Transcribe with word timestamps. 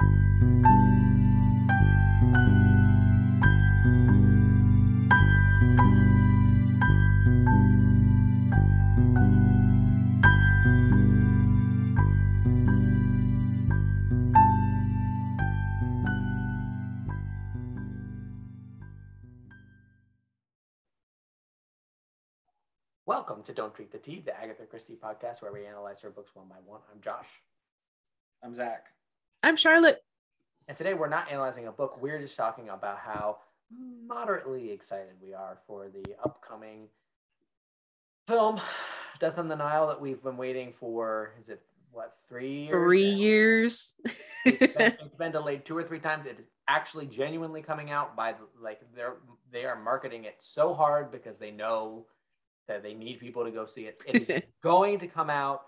Welcome 0.00 0.14
to 23.42 23.52
Don't 23.52 23.74
Drink 23.74 23.90
the 23.90 23.98
Tea, 23.98 24.22
the 24.24 24.34
Agatha 24.34 24.64
Christie 24.64 24.96
podcast 24.96 25.42
where 25.42 25.52
we 25.52 25.66
analyze 25.66 26.00
her 26.00 26.10
books 26.10 26.34
one 26.34 26.48
by 26.48 26.56
one. 26.64 26.80
I'm 26.90 27.02
Josh. 27.02 27.28
I'm 28.42 28.54
Zach. 28.54 28.86
I'm 29.42 29.56
Charlotte. 29.56 30.04
And 30.68 30.76
today 30.76 30.92
we're 30.92 31.08
not 31.08 31.30
analyzing 31.30 31.66
a 31.66 31.72
book. 31.72 32.00
We're 32.00 32.20
just 32.20 32.36
talking 32.36 32.68
about 32.68 32.98
how 32.98 33.38
moderately 34.06 34.70
excited 34.70 35.14
we 35.22 35.32
are 35.32 35.58
for 35.66 35.88
the 35.88 36.14
upcoming 36.22 36.88
film, 38.28 38.60
Death 39.18 39.38
on 39.38 39.48
the 39.48 39.56
Nile, 39.56 39.86
that 39.86 39.98
we've 39.98 40.22
been 40.22 40.36
waiting 40.36 40.74
for. 40.78 41.32
Is 41.40 41.48
it 41.48 41.62
what, 41.90 42.16
three 42.28 42.64
years? 42.64 42.74
Three 42.74 43.10
now? 43.12 43.16
years. 43.16 43.94
it's, 44.44 44.58
been, 44.76 44.92
it's 45.00 45.16
been 45.16 45.32
delayed 45.32 45.64
two 45.64 45.76
or 45.76 45.84
three 45.84 46.00
times. 46.00 46.26
It 46.26 46.36
is 46.38 46.46
actually 46.68 47.06
genuinely 47.06 47.62
coming 47.62 47.90
out 47.90 48.14
by 48.14 48.34
like 48.60 48.80
they're 48.94 49.16
they 49.50 49.64
are 49.64 49.80
marketing 49.80 50.24
it 50.24 50.36
so 50.40 50.74
hard 50.74 51.10
because 51.10 51.38
they 51.38 51.50
know 51.50 52.06
that 52.68 52.82
they 52.82 52.92
need 52.92 53.18
people 53.18 53.44
to 53.44 53.50
go 53.50 53.64
see 53.64 53.86
it. 53.86 54.02
It 54.06 54.28
is 54.28 54.42
going 54.62 54.98
to 54.98 55.06
come 55.06 55.30
out 55.30 55.62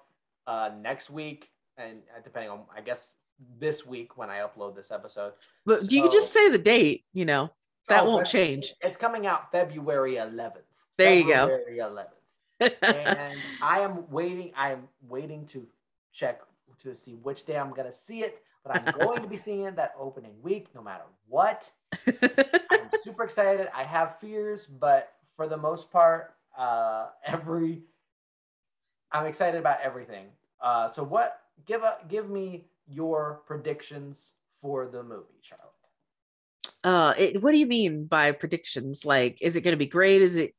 uh, 0.46 0.70
next 0.78 1.08
week, 1.08 1.48
and 1.78 2.00
uh, 2.14 2.20
depending 2.22 2.50
on, 2.50 2.60
I 2.76 2.82
guess, 2.82 3.14
this 3.58 3.86
week 3.86 4.16
when 4.16 4.30
I 4.30 4.38
upload 4.38 4.74
this 4.74 4.90
episode. 4.90 5.32
but 5.64 5.90
you 5.90 6.02
can 6.02 6.10
just 6.10 6.32
say 6.32 6.48
the 6.48 6.58
date, 6.58 7.04
you 7.12 7.24
know, 7.24 7.50
that 7.88 8.04
Oh, 8.04 8.08
won't 8.08 8.26
change. 8.26 8.74
It's 8.80 8.96
coming 8.96 9.26
out 9.26 9.50
February 9.52 10.14
11th. 10.14 10.58
There 10.98 11.14
you 11.14 11.26
go. 11.26 11.48
February 11.48 11.78
11th. 11.78 12.74
and 12.82 13.38
I 13.62 13.80
am 13.80 14.10
waiting. 14.10 14.52
I 14.56 14.72
am 14.72 14.88
waiting 15.08 15.46
to 15.46 15.66
check 16.12 16.42
to 16.82 16.94
see 16.94 17.14
which 17.14 17.44
day 17.46 17.56
I'm 17.58 17.70
going 17.70 17.90
to 17.90 17.96
see 17.96 18.20
it. 18.20 18.42
But 18.64 18.76
I'm 18.76 18.94
going 19.00 19.22
to 19.22 19.28
be 19.28 19.36
seeing 19.46 19.62
it 19.62 19.74
that 19.76 19.92
opening 19.98 20.34
week, 20.42 20.68
no 20.74 20.82
matter 20.82 21.02
what. 21.28 21.68
I'm 22.06 22.90
super 23.02 23.24
excited. 23.24 23.68
I 23.74 23.82
have 23.82 24.18
fears, 24.20 24.66
but 24.66 25.12
for 25.36 25.48
the 25.48 25.56
most 25.56 25.90
part, 25.90 26.34
uh, 26.56 27.06
every 27.26 27.82
I'm 29.10 29.26
excited 29.26 29.58
about 29.58 29.80
everything. 29.82 30.26
Uh, 30.60 30.88
so 30.88 31.02
what? 31.02 31.40
Give 31.66 31.82
a 31.82 31.96
give 32.08 32.30
me 32.30 32.66
your 32.86 33.42
predictions 33.46 34.32
for 34.60 34.86
the 34.86 35.02
movie, 35.02 35.40
Charlotte. 35.42 35.68
uh, 36.84 37.14
it, 37.18 37.42
what 37.42 37.52
do 37.52 37.58
you 37.58 37.66
mean 37.66 38.04
by 38.04 38.32
predictions? 38.32 39.04
Like, 39.04 39.38
is 39.40 39.56
it 39.56 39.62
going 39.62 39.72
to 39.72 39.78
be 39.78 39.86
great? 39.86 40.22
Is 40.22 40.36
it 40.36 40.54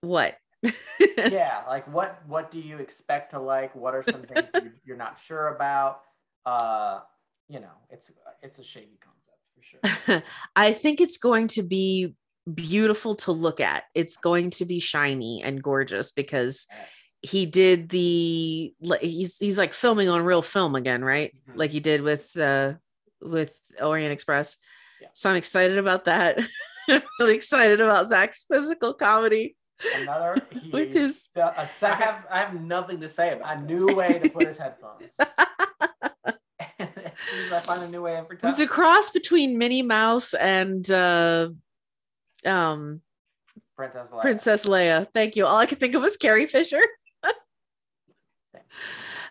what? 0.00 0.36
yeah, 1.16 1.62
like 1.68 1.86
what 1.92 2.20
what 2.26 2.50
do 2.50 2.58
you 2.58 2.78
expect 2.78 3.30
to 3.30 3.38
like? 3.38 3.74
What 3.76 3.94
are 3.94 4.02
some 4.02 4.22
things 4.22 4.50
you, 4.54 4.72
you're 4.84 4.96
not 4.96 5.20
sure 5.24 5.48
about? 5.48 6.00
Uh, 6.44 7.00
you 7.48 7.60
know, 7.60 7.76
it's 7.90 8.10
it's 8.42 8.58
a 8.58 8.64
shady 8.64 8.98
concept 9.00 9.38
for 9.54 10.08
sure. 10.08 10.22
I 10.56 10.72
think 10.72 11.00
it's 11.00 11.16
going 11.16 11.48
to 11.48 11.62
be 11.62 12.14
beautiful 12.52 13.14
to 13.16 13.32
look 13.32 13.60
at. 13.60 13.84
It's 13.94 14.16
going 14.16 14.50
to 14.50 14.64
be 14.64 14.80
shiny 14.80 15.42
and 15.44 15.62
gorgeous 15.62 16.10
because 16.10 16.66
he 17.22 17.46
did 17.46 17.88
the 17.88 18.72
he's 19.00 19.38
he's 19.38 19.58
like 19.58 19.72
filming 19.72 20.08
on 20.08 20.22
real 20.22 20.42
film 20.42 20.74
again, 20.74 21.04
right? 21.04 21.34
Mhm. 21.50 21.56
Like 21.56 21.70
he 21.70 21.80
did 21.80 22.02
with 22.02 22.36
uh 22.36 22.74
with 23.20 23.58
Orient 23.80 24.12
Express. 24.12 24.56
Yeah. 25.00 25.08
So 25.12 25.30
I'm 25.30 25.36
excited 25.36 25.78
about 25.78 26.04
that. 26.04 26.38
I'm 26.88 27.02
really 27.20 27.34
excited 27.34 27.80
about 27.80 28.08
Zach's 28.08 28.46
physical 28.50 28.94
comedy 28.94 29.56
Another 29.94 30.36
he, 30.50 30.70
with 30.70 30.92
his 30.92 31.28
a 31.36 31.60
I 31.60 31.66
second 31.66 32.02
have 32.06 32.26
I 32.30 32.38
have 32.40 32.60
nothing 32.60 33.00
to 33.00 33.08
say 33.08 33.32
about 33.32 33.58
a 33.58 33.60
new 33.60 33.94
way 33.94 34.18
to 34.18 34.28
put 34.30 34.46
his 34.46 34.58
headphones. 34.58 35.02
and 35.18 36.90
as 36.96 37.12
soon 37.30 37.44
as 37.46 37.52
I 37.52 37.60
find 37.60 37.82
a 37.82 37.88
new 37.88 38.02
way 38.02 38.16
every 38.16 38.36
time. 38.36 38.48
it 38.48 38.52
was 38.52 38.60
a 38.60 38.66
cross 38.66 39.10
between 39.10 39.58
Minnie 39.58 39.82
Mouse 39.82 40.34
and 40.34 40.88
uh 40.90 41.50
um 42.44 43.02
Princess 43.76 44.08
Leia. 44.10 44.20
Princess 44.20 44.64
Leia. 44.66 45.06
Thank 45.14 45.36
you. 45.36 45.46
All 45.46 45.56
I 45.56 45.66
could 45.66 45.78
think 45.78 45.94
of 45.94 46.02
was 46.02 46.16
Carrie 46.16 46.46
Fisher. 46.46 46.80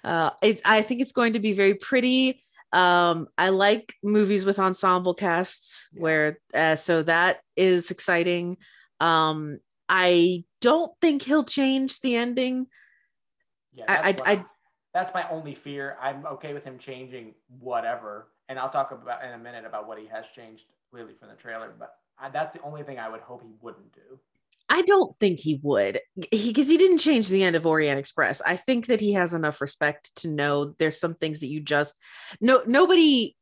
Uh, 0.03 0.31
it's. 0.41 0.61
I 0.65 0.81
think 0.81 1.01
it's 1.01 1.11
going 1.11 1.33
to 1.33 1.39
be 1.39 1.53
very 1.53 1.75
pretty. 1.75 2.41
Um, 2.73 3.27
I 3.37 3.49
like 3.49 3.95
movies 4.03 4.43
with 4.45 4.59
ensemble 4.59 5.13
casts 5.13 5.87
where, 5.93 6.39
uh, 6.53 6.75
so 6.75 7.01
that 7.03 7.39
is 7.55 7.91
exciting. 7.91 8.57
Um, 8.99 9.59
I 9.87 10.43
don't 10.59 10.91
think 10.99 11.21
he'll 11.21 11.45
change 11.45 12.01
the 12.01 12.15
ending. 12.15 12.67
Yeah, 13.73 13.85
I- 13.87 14.11
that's, 14.11 14.21
I- 14.25 14.45
that's 14.93 15.13
my 15.13 15.29
only 15.29 15.53
fear. 15.55 15.95
I'm 16.01 16.25
okay 16.25 16.53
with 16.53 16.63
him 16.63 16.77
changing 16.77 17.35
whatever, 17.59 18.27
and 18.49 18.57
I'll 18.59 18.69
talk 18.69 18.91
about 18.91 19.23
in 19.23 19.31
a 19.31 19.37
minute 19.37 19.63
about 19.65 19.87
what 19.87 19.99
he 19.99 20.07
has 20.07 20.25
changed 20.35 20.65
clearly 20.91 21.13
from 21.19 21.29
the 21.29 21.35
trailer. 21.35 21.71
But 21.77 21.93
I, 22.17 22.29
that's 22.29 22.53
the 22.53 22.61
only 22.63 22.83
thing 22.83 22.97
I 22.97 23.07
would 23.07 23.21
hope 23.21 23.43
he 23.43 23.53
wouldn't 23.61 23.93
do. 23.93 24.19
I 24.69 24.81
don't 24.81 25.17
think 25.19 25.39
he 25.39 25.59
would, 25.63 25.99
because 26.29 26.67
he, 26.67 26.77
didn't 26.77 26.97
change 26.97 27.29
the 27.29 27.43
end 27.43 27.55
of 27.55 27.65
Orient 27.65 27.99
Express. 27.99 28.41
I 28.41 28.57
think 28.57 28.87
that 28.87 28.99
he 28.99 29.13
has 29.13 29.33
enough 29.33 29.61
respect 29.61 30.13
to 30.17 30.27
know 30.27 30.75
there's 30.77 30.99
some 30.99 31.13
things 31.13 31.39
that 31.39 31.47
you 31.47 31.61
just 31.61 31.97
no 32.41 32.61
nobody. 32.65 33.35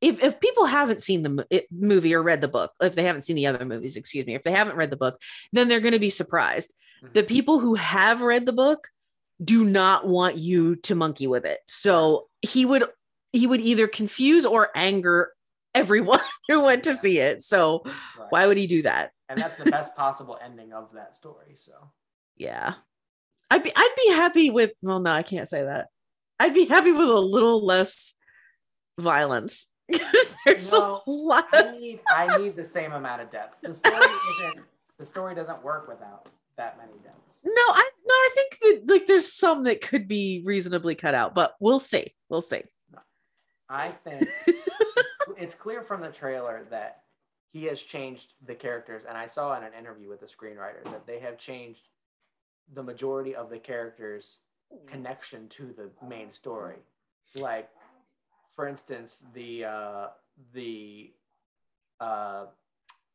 If 0.00 0.22
if 0.22 0.40
people 0.40 0.64
haven't 0.64 1.02
seen 1.02 1.22
the 1.22 1.64
movie 1.70 2.14
or 2.14 2.22
read 2.22 2.40
the 2.40 2.48
book, 2.48 2.72
if 2.80 2.94
they 2.94 3.02
haven't 3.02 3.22
seen 3.22 3.36
the 3.36 3.46
other 3.46 3.64
movies, 3.64 3.96
excuse 3.96 4.26
me, 4.26 4.34
if 4.34 4.42
they 4.42 4.52
haven't 4.52 4.76
read 4.76 4.90
the 4.90 4.96
book, 4.96 5.20
then 5.52 5.68
they're 5.68 5.80
going 5.80 5.92
to 5.92 5.98
be 5.98 6.10
surprised. 6.10 6.72
Mm-hmm. 7.02 7.12
The 7.14 7.24
people 7.24 7.58
who 7.58 7.74
have 7.74 8.22
read 8.22 8.46
the 8.46 8.52
book 8.52 8.88
do 9.42 9.64
not 9.64 10.06
want 10.06 10.36
you 10.38 10.76
to 10.76 10.94
monkey 10.94 11.26
with 11.26 11.44
it. 11.44 11.58
So 11.66 12.28
he 12.42 12.64
would 12.64 12.84
he 13.32 13.46
would 13.46 13.60
either 13.60 13.86
confuse 13.86 14.46
or 14.46 14.70
anger 14.74 15.32
everyone 15.74 16.20
who 16.48 16.62
went 16.62 16.84
to 16.84 16.94
see 16.94 17.18
it. 17.18 17.42
So 17.42 17.82
Right. 17.84 18.26
why 18.30 18.46
would 18.46 18.56
he 18.56 18.66
do 18.66 18.82
that? 18.82 19.10
And 19.28 19.38
that's 19.40 19.56
the 19.62 19.70
best 19.70 19.94
possible 19.94 20.38
ending 20.42 20.72
of 20.72 20.92
that 20.94 21.16
story. 21.16 21.54
So 21.56 21.72
yeah 22.36 22.74
i'd 23.50 23.62
be 23.64 23.72
i'd 23.74 23.94
be 23.96 24.10
happy 24.12 24.50
with 24.50 24.70
well 24.82 25.00
no 25.00 25.10
i 25.10 25.22
can't 25.24 25.48
say 25.48 25.64
that 25.64 25.88
i'd 26.38 26.54
be 26.54 26.66
happy 26.66 26.92
with 26.92 27.08
a 27.08 27.18
little 27.18 27.64
less 27.64 28.12
violence 29.00 29.66
because 29.88 30.36
there's 30.46 30.70
No, 30.70 31.02
a 31.06 31.10
lot 31.10 31.46
I 31.52 31.72
need 31.72 32.00
I 32.08 32.38
need 32.38 32.54
the 32.56 32.64
same 32.64 32.92
amount 32.92 33.22
of 33.22 33.32
deaths. 33.32 33.60
The 33.60 33.74
story 33.74 33.96
isn't 34.40 34.64
the 34.98 35.06
story 35.06 35.34
doesn't 35.34 35.64
work 35.64 35.88
without 35.88 36.28
that 36.56 36.76
many 36.78 36.92
deaths. 37.02 37.40
no 37.44 37.50
i 37.52 37.90
no 38.06 38.14
i 38.14 38.30
think 38.34 38.58
that 38.86 38.92
like 38.92 39.06
there's 39.06 39.32
some 39.32 39.64
that 39.64 39.80
could 39.80 40.06
be 40.06 40.42
reasonably 40.44 40.94
cut 40.94 41.14
out 41.14 41.34
but 41.34 41.54
we'll 41.58 41.78
see 41.80 42.14
we'll 42.28 42.40
see 42.42 42.62
I 43.68 43.90
think 44.04 44.28
it's, 44.46 44.70
it's 45.36 45.54
clear 45.54 45.82
from 45.82 46.02
the 46.02 46.08
trailer 46.10 46.66
that 46.70 47.02
he 47.50 47.64
has 47.64 47.80
changed 47.80 48.34
the 48.46 48.54
characters, 48.54 49.02
and 49.08 49.16
I 49.16 49.26
saw 49.26 49.56
in 49.56 49.64
an 49.64 49.72
interview 49.78 50.08
with 50.08 50.20
the 50.20 50.26
screenwriter 50.26 50.84
that 50.84 51.06
they 51.06 51.18
have 51.20 51.38
changed 51.38 51.88
the 52.74 52.82
majority 52.82 53.34
of 53.34 53.48
the 53.50 53.58
characters' 53.58 54.38
connection 54.86 55.48
to 55.48 55.72
the 55.76 55.90
main 56.06 56.30
story. 56.32 56.76
Like, 57.34 57.70
for 58.50 58.68
instance, 58.68 59.22
the 59.34 59.64
uh, 59.64 60.06
the 60.52 61.12
uh, 62.00 62.46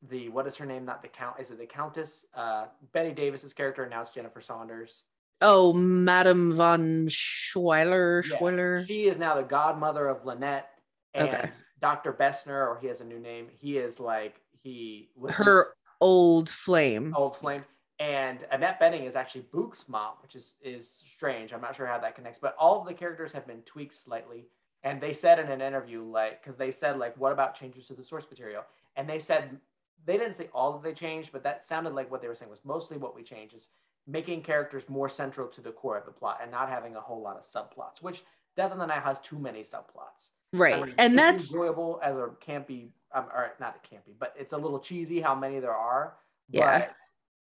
the 0.09 0.29
what 0.29 0.47
is 0.47 0.55
her 0.55 0.65
name? 0.65 0.85
Not 0.85 1.01
the 1.01 1.07
count. 1.07 1.39
Is 1.39 1.51
it 1.51 1.59
the 1.59 1.65
Countess? 1.65 2.25
Uh, 2.33 2.65
Bette 2.91 3.13
Davis's 3.13 3.53
character 3.53 3.87
now 3.87 4.01
it's 4.01 4.11
Jennifer 4.11 4.41
Saunders. 4.41 5.03
oh 5.41 5.73
Madame 5.73 6.55
Van 6.55 7.07
Schuyler 7.09 8.23
Yeah, 8.25 8.37
schweiler 8.37 8.87
She 8.87 9.03
is 9.07 9.17
now 9.17 9.35
the 9.35 9.43
godmother 9.43 10.07
of 10.07 10.25
Linnet 10.25 10.65
and 11.13 11.29
Okay. 11.29 11.49
Dr. 11.83 12.13
Bessner, 12.13 12.65
or 12.65 12.77
he 12.79 12.87
has 12.87 13.01
a 13.01 13.03
new 13.03 13.19
name. 13.19 13.47
He 13.59 13.77
is 13.77 13.99
like 13.99 14.39
he 14.61 15.09
was 15.17 15.33
her 15.33 15.73
old 15.99 16.49
flame 16.49 17.13
old 17.13 17.35
flame. 17.35 17.65
And 17.99 18.39
Annette 18.51 18.79
Bening 18.79 19.05
is 19.05 19.17
actually 19.17 19.45
Bouc's 19.51 19.83
mom, 19.89 20.13
which 20.21 20.33
is 20.33 20.55
is 20.63 21.03
strange. 21.05 21.51
I'm 21.51 21.59
not 21.59 21.75
sure 21.75 21.85
how 21.85 21.99
that 21.99 22.15
connects, 22.15 22.39
but 22.39 22.55
all 22.57 22.79
of 22.79 22.87
the 22.87 22.93
characters 22.93 23.33
have 23.33 23.45
been 23.45 23.61
tweaked 23.63 23.95
slightly. 23.95 24.45
And 24.81 25.01
they 25.01 25.11
said 25.11 25.39
in 25.39 25.51
an 25.51 25.61
interview, 25.61 26.03
like, 26.03 26.41
because 26.41 26.55
they 26.55 26.71
said, 26.71 26.99
like, 26.99 27.17
what 27.17 27.33
about 27.33 27.53
changes 27.53 27.87
to 27.87 27.93
the 27.93 28.03
source 28.03 28.25
material? 28.29 28.63
And 28.95 29.09
they 29.09 29.19
said 29.19 29.57
they 30.05 30.17
didn't 30.17 30.35
say 30.35 30.49
all 30.53 30.71
that 30.71 30.83
they 30.83 30.93
changed, 30.93 31.33
but 31.33 31.43
that 31.43 31.65
sounded 31.65 31.93
like 31.93 32.09
what 32.09 32.21
they 32.21 32.29
were 32.29 32.35
saying 32.35 32.51
was 32.51 32.63
mostly 32.63 32.95
what 32.95 33.13
we 33.13 33.23
changed 33.23 33.55
is 33.55 33.67
making 34.07 34.43
characters 34.43 34.87
more 34.87 35.09
central 35.09 35.49
to 35.49 35.59
the 35.59 35.71
core 35.71 35.97
of 35.97 36.05
the 36.05 36.11
plot 36.11 36.39
and 36.41 36.49
not 36.49 36.69
having 36.69 36.95
a 36.95 37.01
whole 37.01 37.21
lot 37.21 37.35
of 37.35 37.43
subplots, 37.43 38.01
which 38.01 38.23
Death 38.55 38.71
on 38.71 38.77
the 38.77 38.85
Nile 38.85 39.01
has 39.01 39.19
too 39.19 39.39
many 39.39 39.63
subplots. 39.63 40.31
Right 40.53 40.75
I 40.75 40.85
mean, 40.85 40.95
and 40.97 41.17
that's 41.17 41.53
enjoyable 41.53 41.99
as 42.01 42.15
a 42.15 42.29
campy, 42.47 42.89
um, 43.13 43.25
or 43.33 43.51
not 43.59 43.75
a 43.83 43.95
campy, 43.95 44.13
but 44.17 44.33
it's 44.39 44.53
a 44.53 44.57
little 44.57 44.79
cheesy 44.79 45.19
how 45.19 45.35
many 45.35 45.59
there 45.59 45.73
are. 45.73 46.15
Yeah. 46.49 46.87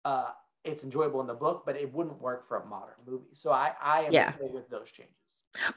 But, 0.04 0.10
uh, 0.10 0.30
it's 0.64 0.84
enjoyable 0.84 1.22
in 1.22 1.28
the 1.28 1.34
book, 1.34 1.64
but 1.66 1.76
it 1.76 1.94
wouldn't 1.94 2.22
work 2.22 2.48
for 2.48 2.58
a 2.58 2.66
modern 2.66 2.96
movie. 3.08 3.30
So 3.34 3.52
I, 3.52 3.72
I 3.82 4.02
am 4.02 4.14
Yeah. 4.14 4.34
okay 4.36 4.54
with 4.54 4.70
those 4.70 4.92
changes. 4.92 5.16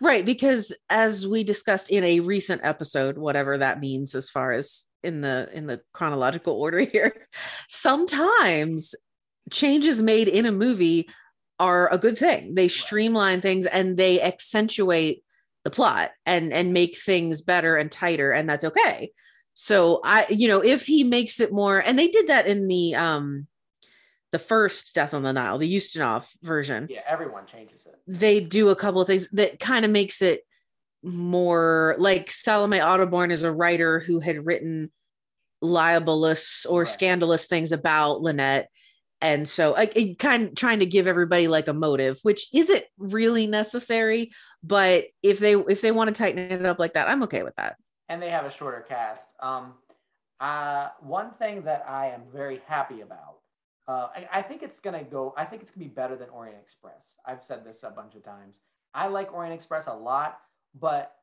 Right, 0.01 0.25
because 0.25 0.75
as 0.91 1.27
we 1.27 1.45
discussed 1.45 1.89
in 1.89 2.05
a 2.05 2.21
recent 2.21 2.61
episode, 2.63 3.17
whatever 3.17 3.59
that 3.59 3.81
means 3.81 4.15
as 4.15 4.29
far 4.29 4.53
as 4.53 4.85
in 5.03 5.23
the 5.23 5.49
in 5.53 5.67
the 5.67 5.81
chronological 5.95 6.55
order 6.55 6.81
here, 6.93 7.27
sometimes 7.69 8.95
changes 9.51 10.03
made 10.03 10.29
in 10.29 10.47
a 10.47 10.53
movie 10.53 11.09
are 11.59 11.93
a 11.93 11.99
good 11.99 12.19
thing. 12.19 12.55
They 12.55 12.69
streamline 12.69 13.41
things 13.41 13.67
and 13.67 13.97
they 13.97 14.21
accentuate 14.21 15.23
the 15.65 15.71
plot 15.71 16.11
and 16.27 16.53
and 16.53 16.73
make 16.73 16.97
things 16.99 17.41
better 17.43 17.77
and 17.77 17.91
tighter 17.91 18.33
and 18.33 18.49
that's 18.49 18.65
okay. 18.65 19.13
So 19.55 20.01
I 20.05 20.27
you 20.31 20.49
know, 20.49 20.63
if 20.63 20.87
he 20.87 21.05
makes 21.05 21.41
it 21.41 21.53
more 21.53 21.79
and 21.79 21.99
they 21.99 22.09
did 22.09 22.29
that 22.29 22.47
in 22.47 22.69
the 22.69 22.95
um 22.95 23.47
the 24.33 24.39
first 24.39 24.95
Death 24.95 25.13
on 25.13 25.23
the 25.23 25.33
Nile, 25.33 25.59
the 25.59 25.77
Ustinov 25.77 26.27
version. 26.43 26.87
Yeah, 26.91 27.03
everyone 27.07 27.45
changes 27.47 27.85
it. 27.85 27.95
They 28.07 28.41
do 28.41 28.71
a 28.71 28.77
couple 28.77 29.01
of 29.01 29.07
things 29.07 29.29
that 29.33 29.61
kind 29.61 29.85
of 29.85 29.91
makes 29.91 30.23
it 30.23 30.41
more 31.03 31.97
like 31.99 32.31
Salome 32.31 32.79
Otterbourne 32.79 33.31
is 33.31 33.43
a 33.43 33.53
writer 33.53 34.01
who 34.01 34.21
had 34.21 34.47
written 34.47 34.91
libelous 35.61 36.65
or 36.67 36.81
Right. 36.81 36.89
scandalous 36.89 37.47
things 37.47 37.73
about 37.73 38.21
Linnet. 38.21 38.69
And 39.21 39.49
so 39.49 39.75
I 39.77 39.83
it 39.95 40.19
kind 40.19 40.49
of 40.49 40.55
trying 40.57 40.81
to 40.81 40.87
give 40.87 41.07
everybody 41.07 41.47
like 41.47 41.69
a 41.69 41.73
motive, 41.75 42.19
which 42.23 42.49
isn't 42.53 42.85
really 42.99 43.47
necessary. 43.47 44.33
But 44.63 45.07
if 45.23 45.39
they 45.39 45.55
if 45.55 45.81
they 45.81 45.93
want 45.93 46.09
to 46.09 46.15
tighten 46.19 46.39
it 46.39 46.65
up 46.65 46.79
like 46.79 46.95
that, 46.95 47.09
I'm 47.09 47.23
okay 47.25 47.43
with 47.43 47.57
that. 47.57 47.77
and 48.09 48.21
they 48.23 48.31
have 48.31 48.45
a 48.45 48.51
shorter 48.51 48.85
cast. 48.87 49.27
Um, 49.41 49.75
uh, 50.41 50.89
one 51.01 51.31
thing 51.33 51.63
that 51.63 51.85
I 51.89 52.09
am 52.09 52.23
very 52.33 52.61
happy 52.67 53.01
about, 53.01 53.37
uh, 53.89 54.09
I, 54.15 54.29
I 54.39 54.43
think 54.43 54.63
it's 54.63 54.81
gonna 54.81 55.05
go. 55.05 55.35
I 55.37 55.45
think 55.45 55.63
it's 55.63 55.71
gonna 55.71 55.87
be 55.87 55.93
better 55.95 56.17
than 56.17 56.29
Orient 56.31 56.59
Express. 56.61 57.17
I've 57.27 57.43
said 57.43 57.65
this 57.65 57.83
a 57.83 57.91
bunch 57.91 58.15
of 58.15 58.23
times. 58.23 58.59
I 58.95 59.07
like 59.09 59.33
Orient 59.33 59.55
Express 59.55 59.87
a 59.87 59.95
lot, 59.95 60.39
but 60.79 61.15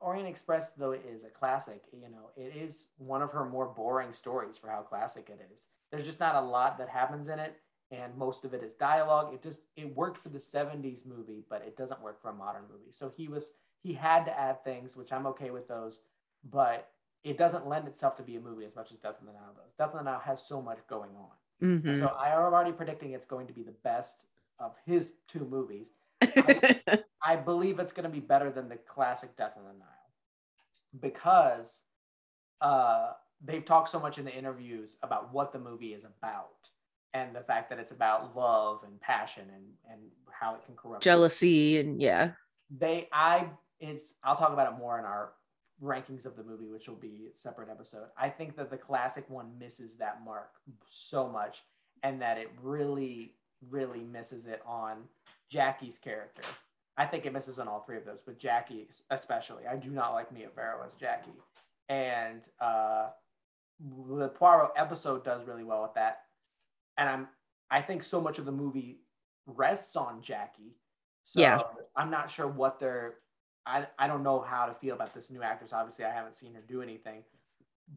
Orient 0.00 0.28
Express 0.28 0.70
though 0.76 0.92
is 0.92 1.24
a 1.24 1.28
classic. 1.28 1.84
You 1.92 2.08
know, 2.10 2.30
it 2.36 2.52
is 2.56 2.86
one 2.98 3.22
of 3.22 3.32
her 3.32 3.44
more 3.44 3.66
boring 3.66 4.12
stories 4.12 4.56
for 4.58 4.68
how 4.68 4.82
classic 4.82 5.28
it 5.30 5.40
is. 5.52 5.66
There's 5.90 6.04
just 6.04 6.20
not 6.20 6.34
a 6.36 6.40
lot 6.40 6.78
that 6.78 6.88
happens 6.88 7.28
in 7.28 7.38
it, 7.38 7.56
and 7.90 8.16
most 8.16 8.44
of 8.44 8.54
it 8.54 8.62
is 8.62 8.72
dialogue. 8.74 9.32
It 9.34 9.42
just 9.42 9.62
it 9.76 9.94
worked 9.96 10.18
for 10.18 10.28
the 10.28 10.38
'70s 10.38 11.06
movie, 11.06 11.44
but 11.48 11.62
it 11.66 11.76
doesn't 11.76 12.02
work 12.02 12.20
for 12.20 12.30
a 12.30 12.34
modern 12.34 12.62
movie. 12.70 12.92
So 12.92 13.12
he 13.16 13.28
was 13.28 13.52
he 13.82 13.94
had 13.94 14.24
to 14.24 14.38
add 14.38 14.64
things, 14.64 14.96
which 14.96 15.12
I'm 15.12 15.26
okay 15.28 15.50
with 15.50 15.68
those, 15.68 16.00
but 16.50 16.90
it 17.24 17.38
doesn't 17.38 17.66
lend 17.66 17.88
itself 17.88 18.16
to 18.16 18.22
be 18.22 18.36
a 18.36 18.40
movie 18.40 18.64
as 18.64 18.76
much 18.76 18.92
as 18.92 18.98
Death 18.98 19.16
in 19.20 19.26
the 19.26 19.32
Nile 19.32 19.54
does. 19.54 19.72
Death 19.78 19.90
in 19.92 20.04
the 20.04 20.10
Nile 20.10 20.20
has 20.20 20.44
so 20.46 20.60
much 20.62 20.78
going 20.88 21.10
on. 21.16 21.30
Mhm. 21.82 21.98
So 21.98 22.06
I 22.06 22.30
am 22.30 22.38
already 22.38 22.72
predicting 22.72 23.12
it's 23.12 23.26
going 23.26 23.46
to 23.48 23.52
be 23.52 23.62
the 23.62 23.72
best 23.72 24.26
of 24.58 24.74
his 24.86 25.14
two 25.26 25.44
movies. 25.44 25.88
I 27.22 27.36
believe 27.36 27.78
it's 27.78 27.92
going 27.92 28.04
to 28.04 28.10
be 28.10 28.20
better 28.20 28.50
than 28.50 28.68
the 28.68 28.76
classic 28.76 29.36
Death 29.36 29.56
in 29.56 29.64
the 29.64 29.72
Nile 29.72 29.88
because 31.00 31.82
uh, 32.60 33.12
they've 33.44 33.64
talked 33.64 33.90
so 33.90 34.00
much 34.00 34.18
in 34.18 34.24
the 34.24 34.34
interviews 34.34 34.96
about 35.02 35.32
what 35.32 35.52
the 35.52 35.58
movie 35.58 35.94
is 35.94 36.04
about 36.04 36.70
and 37.14 37.34
the 37.34 37.40
fact 37.40 37.70
that 37.70 37.78
it's 37.78 37.92
about 37.92 38.36
love 38.36 38.80
and 38.84 39.00
passion 39.00 39.44
and, 39.54 39.64
and 39.90 40.00
how 40.30 40.54
it 40.54 40.64
can 40.64 40.74
corrupt 40.74 41.02
people 41.02 41.16
Jealousy 41.16 41.78
and 41.78 42.00
yeah. 42.00 42.32
they 42.70 43.08
i 43.12 43.46
it's 43.80 44.14
i'll 44.24 44.36
talk 44.36 44.52
about 44.52 44.72
it 44.72 44.78
more 44.78 44.98
in 44.98 45.04
our 45.04 45.32
rankings 45.82 46.26
of 46.26 46.36
the 46.36 46.42
movie 46.42 46.68
which 46.68 46.88
will 46.88 46.96
be 46.96 47.28
a 47.32 47.36
separate 47.36 47.68
episode. 47.70 48.06
I 48.16 48.28
think 48.28 48.56
that 48.56 48.70
the 48.70 48.76
classic 48.76 49.28
one 49.28 49.58
misses 49.58 49.94
that 49.96 50.20
mark 50.24 50.50
so 50.88 51.28
much 51.28 51.62
and 52.02 52.20
that 52.20 52.38
it 52.38 52.50
really 52.62 53.34
really 53.70 54.00
misses 54.00 54.46
it 54.46 54.60
on 54.66 55.04
jackie's 55.50 55.98
character. 55.98 56.42
I 56.96 57.06
think 57.06 57.26
it 57.26 57.32
misses 57.32 57.58
on 57.58 57.68
all 57.68 57.80
three 57.80 57.96
of 57.96 58.04
those 58.04 58.22
but 58.24 58.38
jackie 58.38 58.88
especially. 59.10 59.66
I 59.66 59.76
do 59.76 59.90
not 59.90 60.12
like 60.12 60.32
mia 60.32 60.48
farrow 60.48 60.84
as 60.84 60.94
jackie. 60.94 61.30
And 61.88 62.42
uh 62.60 63.08
the 64.16 64.28
poirot 64.28 64.72
episode 64.76 65.24
does 65.24 65.46
really 65.46 65.62
well 65.62 65.82
with 65.82 65.94
that 65.94 66.22
and 66.98 67.08
i'm 67.08 67.28
i 67.70 67.80
think 67.80 68.02
so 68.04 68.20
much 68.20 68.38
of 68.38 68.44
the 68.44 68.52
movie 68.52 68.98
rests 69.46 69.96
on 69.96 70.20
jackie 70.20 70.76
so 71.24 71.40
Yeah. 71.40 71.62
I'm 71.94 72.10
not 72.10 72.30
sure 72.30 72.46
what 72.48 72.80
they're. 72.80 73.16
I, 73.66 73.86
I 73.98 74.06
don't 74.06 74.22
know 74.22 74.40
how 74.40 74.64
to 74.64 74.72
feel 74.72 74.94
about 74.94 75.12
this 75.14 75.28
new 75.30 75.42
actress. 75.42 75.74
Obviously, 75.74 76.06
I 76.06 76.10
haven't 76.10 76.36
seen 76.36 76.54
her 76.54 76.62
do 76.66 76.80
anything, 76.80 77.22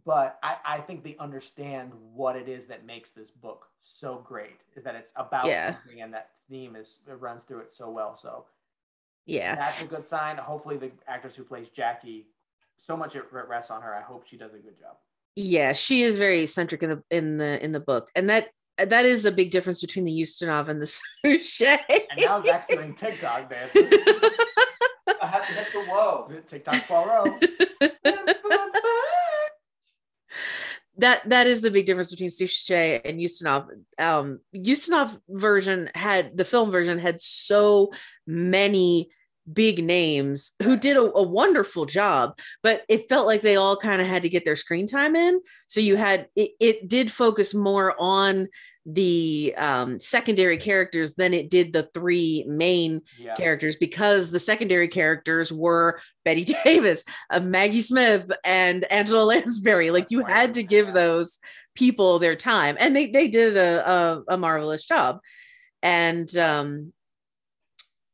but 0.04 0.38
I, 0.44 0.58
I 0.66 0.80
think 0.82 1.02
they 1.06 1.16
understand 1.18 1.94
what 2.14 2.36
it 2.36 2.50
is 2.50 2.66
that 2.66 2.86
makes 2.86 3.12
this 3.12 3.32
book 3.32 3.68
so 3.84 4.22
great. 4.28 4.60
Is 4.76 4.84
that 4.84 4.96
it's 4.96 5.14
about 5.16 5.46
Yeah. 5.48 5.76
something 5.78 6.02
and 6.02 6.14
that 6.14 6.32
theme 6.50 6.76
is 6.76 7.00
it 7.08 7.14
runs 7.22 7.44
through 7.44 7.60
it 7.60 7.74
so 7.74 7.90
well. 7.90 8.18
So 8.22 8.48
Yeah. 9.26 9.56
that's 9.56 9.82
a 9.82 9.86
good 9.86 10.04
sign. 10.06 10.36
Hopefully, 10.38 10.76
the 10.76 10.92
actress 11.08 11.38
who 11.38 11.46
plays 11.46 11.70
Jackie, 11.70 12.28
so 12.78 12.98
much 12.98 13.16
it 13.16 13.24
rests 13.32 13.72
on 13.72 13.82
her. 13.82 13.96
I 13.96 14.02
hope 14.02 14.26
she 14.28 14.36
does 14.36 14.54
a 14.54 14.58
good 14.60 14.78
job. 14.78 14.98
yeah 15.38 15.72
she 15.72 16.02
is 16.04 16.18
very 16.18 16.42
eccentric 16.42 16.84
in 16.84 16.90
the 16.90 17.04
in 17.10 17.38
the 17.38 17.64
in 17.64 17.72
the 17.72 17.80
book 17.80 18.10
and 18.18 18.30
that 18.30 18.50
that 18.90 19.06
is 19.06 19.26
a 19.26 19.32
big 19.32 19.52
difference 19.52 19.82
between 19.82 20.06
the 20.06 20.12
Ustinov 20.12 20.68
and 20.68 20.82
the 20.82 20.86
Suchet. 21.26 21.86
And 21.90 22.26
now 22.26 22.42
Zach's 22.42 22.68
doing 22.68 22.94
TikTok 22.98 23.50
dance. 23.50 23.72
I 25.22 25.28
have 25.28 25.48
to 25.48 25.54
hit 25.54 25.68
the 25.74 25.84
whoa. 25.88 26.30
TikTok 26.48 26.88
Poirot. 26.88 27.46
that 30.98 31.28
that 31.30 31.48
is 31.48 31.62
the 31.62 31.72
big 31.72 31.86
difference 31.86 32.12
between 32.12 32.30
Suchet 32.30 33.02
and 33.06 33.20
Ustinov. 33.20 33.68
Um 33.98 34.40
Ustinov 34.56 35.20
version 35.30 35.90
had 35.96 36.38
the 36.38 36.46
film 36.46 36.72
version 36.72 37.00
had 37.00 37.22
so 37.22 37.92
many 38.26 39.10
big 39.52 39.84
names 39.84 40.52
who 40.62 40.78
did 40.78 40.98
a, 40.98 41.02
a 41.02 41.24
wonderful 41.24 41.86
job, 41.86 42.38
but 42.62 42.84
it 42.88 43.10
felt 43.10 43.26
like 43.26 43.42
they 43.42 43.56
all 43.56 43.76
kind 43.76 44.02
of 44.02 44.08
had 44.08 44.22
to 44.24 44.30
get 44.30 44.46
their 44.46 44.56
screen 44.56 44.88
time 44.88 45.16
in. 45.16 45.42
So 45.68 45.80
you 45.80 45.96
had 45.96 46.28
it, 46.36 46.52
it 46.60 46.88
did 46.88 47.12
focus 47.12 47.54
more 47.54 47.96
on 48.00 48.48
the 48.86 49.54
um 49.58 50.00
secondary 50.00 50.58
characters 50.58 51.14
than 51.14 51.36
it 51.36 51.52
did 51.52 51.72
the 51.72 51.88
three 51.94 52.44
main 52.48 53.02
Yeah. 53.20 53.36
characters 53.36 53.76
because 53.76 54.32
the 54.32 54.40
secondary 54.40 54.88
characters 54.88 55.52
were 55.54 56.00
Bette 56.26 56.46
Davis, 56.66 57.04
uh, 57.30 57.40
Maggie 57.42 57.82
Smith, 57.82 58.26
and 58.44 58.84
Angela 58.92 59.24
Lansbury. 59.32 59.92
Like 59.92 60.10
you 60.10 60.26
had 60.26 60.54
to 60.54 60.64
give 60.64 60.94
those 60.94 61.38
people 61.76 62.18
their 62.18 62.36
time, 62.36 62.76
and 62.80 62.96
they 62.96 63.08
they 63.08 63.28
did 63.28 63.56
a 63.56 63.88
a, 63.90 64.24
a 64.34 64.38
marvelous 64.38 64.86
job. 64.86 65.20
And 65.84 66.36
um, 66.38 66.92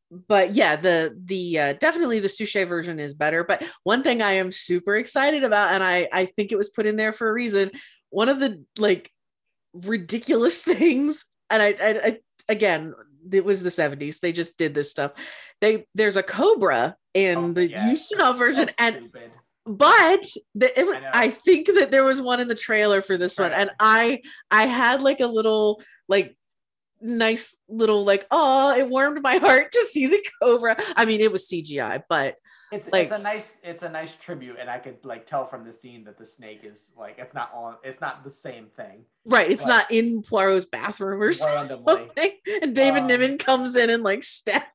but 0.09 0.53
yeah, 0.53 0.75
the 0.75 1.17
the 1.25 1.59
uh, 1.59 1.73
definitely 1.73 2.19
the 2.19 2.29
Suchet 2.29 2.65
version 2.65 2.99
is 2.99 3.13
better. 3.13 3.43
But 3.43 3.63
one 3.83 4.03
thing 4.03 4.21
I 4.21 4.33
am 4.33 4.51
super 4.51 4.95
excited 4.95 5.43
about, 5.43 5.73
and 5.73 5.83
I 5.83 6.07
I 6.11 6.25
think 6.25 6.51
it 6.51 6.57
was 6.57 6.69
put 6.69 6.85
in 6.85 6.95
there 6.95 7.13
for 7.13 7.29
a 7.29 7.33
reason. 7.33 7.71
One 8.09 8.29
of 8.29 8.39
the 8.39 8.63
like 8.77 9.11
ridiculous 9.85 10.61
things, 10.63 11.25
and 11.49 11.61
I, 11.61 11.67
I, 11.67 11.89
I 12.03 12.17
again 12.49 12.93
it 13.31 13.43
was 13.43 13.61
the 13.61 13.69
70s 13.69 14.21
they 14.21 14.31
just 14.31 14.57
did 14.57 14.73
this 14.73 14.89
stuff 14.89 15.11
they 15.59 15.85
there's 15.95 16.15
a 16.15 16.23
cobra 16.23 16.95
in 17.13 17.37
Oh, 17.37 17.51
the 17.51 17.69
yeah. 17.69 17.89
Ustinov 17.91 18.37
version 18.37 18.67
That's 18.67 18.75
and 18.79 18.95
stupid. 18.95 19.31
but 19.65 20.25
the, 20.55 20.79
it, 20.79 21.03
I. 21.13 21.25
I, 21.25 21.29
think 21.31 21.67
that 21.67 21.91
there 21.91 22.05
was 22.05 22.21
one 22.21 22.39
in 22.39 22.47
the 22.47 22.55
trailer 22.55 23.01
for 23.01 23.17
this 23.17 23.37
one 23.37 23.51
and 23.51 23.69
i 23.81 24.21
i 24.49 24.65
had 24.65 25.01
like 25.01 25.19
a 25.19 25.27
little 25.27 25.81
like 26.07 26.37
nice 27.01 27.57
little 27.67 28.05
like 28.05 28.25
oh 28.31 28.73
it 28.77 28.87
warmed 28.89 29.21
my 29.21 29.37
heart 29.39 29.73
to 29.73 29.81
see 29.81 30.07
the 30.07 30.25
cobra 30.41 30.77
i 30.95 31.03
mean 31.03 31.19
it 31.19 31.31
was 31.31 31.49
cgi 31.49 32.01
but 32.07 32.35
It's 32.71 32.89
Like- 32.91 33.03
it's 33.03 33.11
a 33.13 33.17
nice 33.17 33.57
it's 33.63 33.83
a 33.83 33.89
nice 33.89 34.15
tribute, 34.17 34.57
and 34.59 34.69
I 34.69 34.79
could 34.79 35.03
like 35.05 35.25
tell 35.25 35.45
from 35.45 35.63
the 35.63 35.71
scene 35.71 36.03
that 36.05 36.17
the 36.17 36.25
snake 36.25 36.61
is 36.63 36.91
like 36.97 37.15
it's 37.17 37.33
not 37.33 37.51
on 37.53 37.77
it's 37.83 38.01
not 38.01 38.23
the 38.23 38.31
same 38.31 38.67
thing. 38.75 39.05
right 39.25 39.49
it's 39.49 39.65
not 39.65 39.89
in 39.91 40.21
poirot's 40.23 40.65
bathroom 40.65 41.21
or 41.21 41.31
Randomly, 41.45 41.85
something 41.93 42.31
and 42.61 42.75
david 42.75 43.01
Um, 43.03 43.07
niven 43.07 43.37
comes 43.37 43.75
in 43.75 43.89
and 43.89 44.03
like 44.03 44.23
stabs 44.23 44.65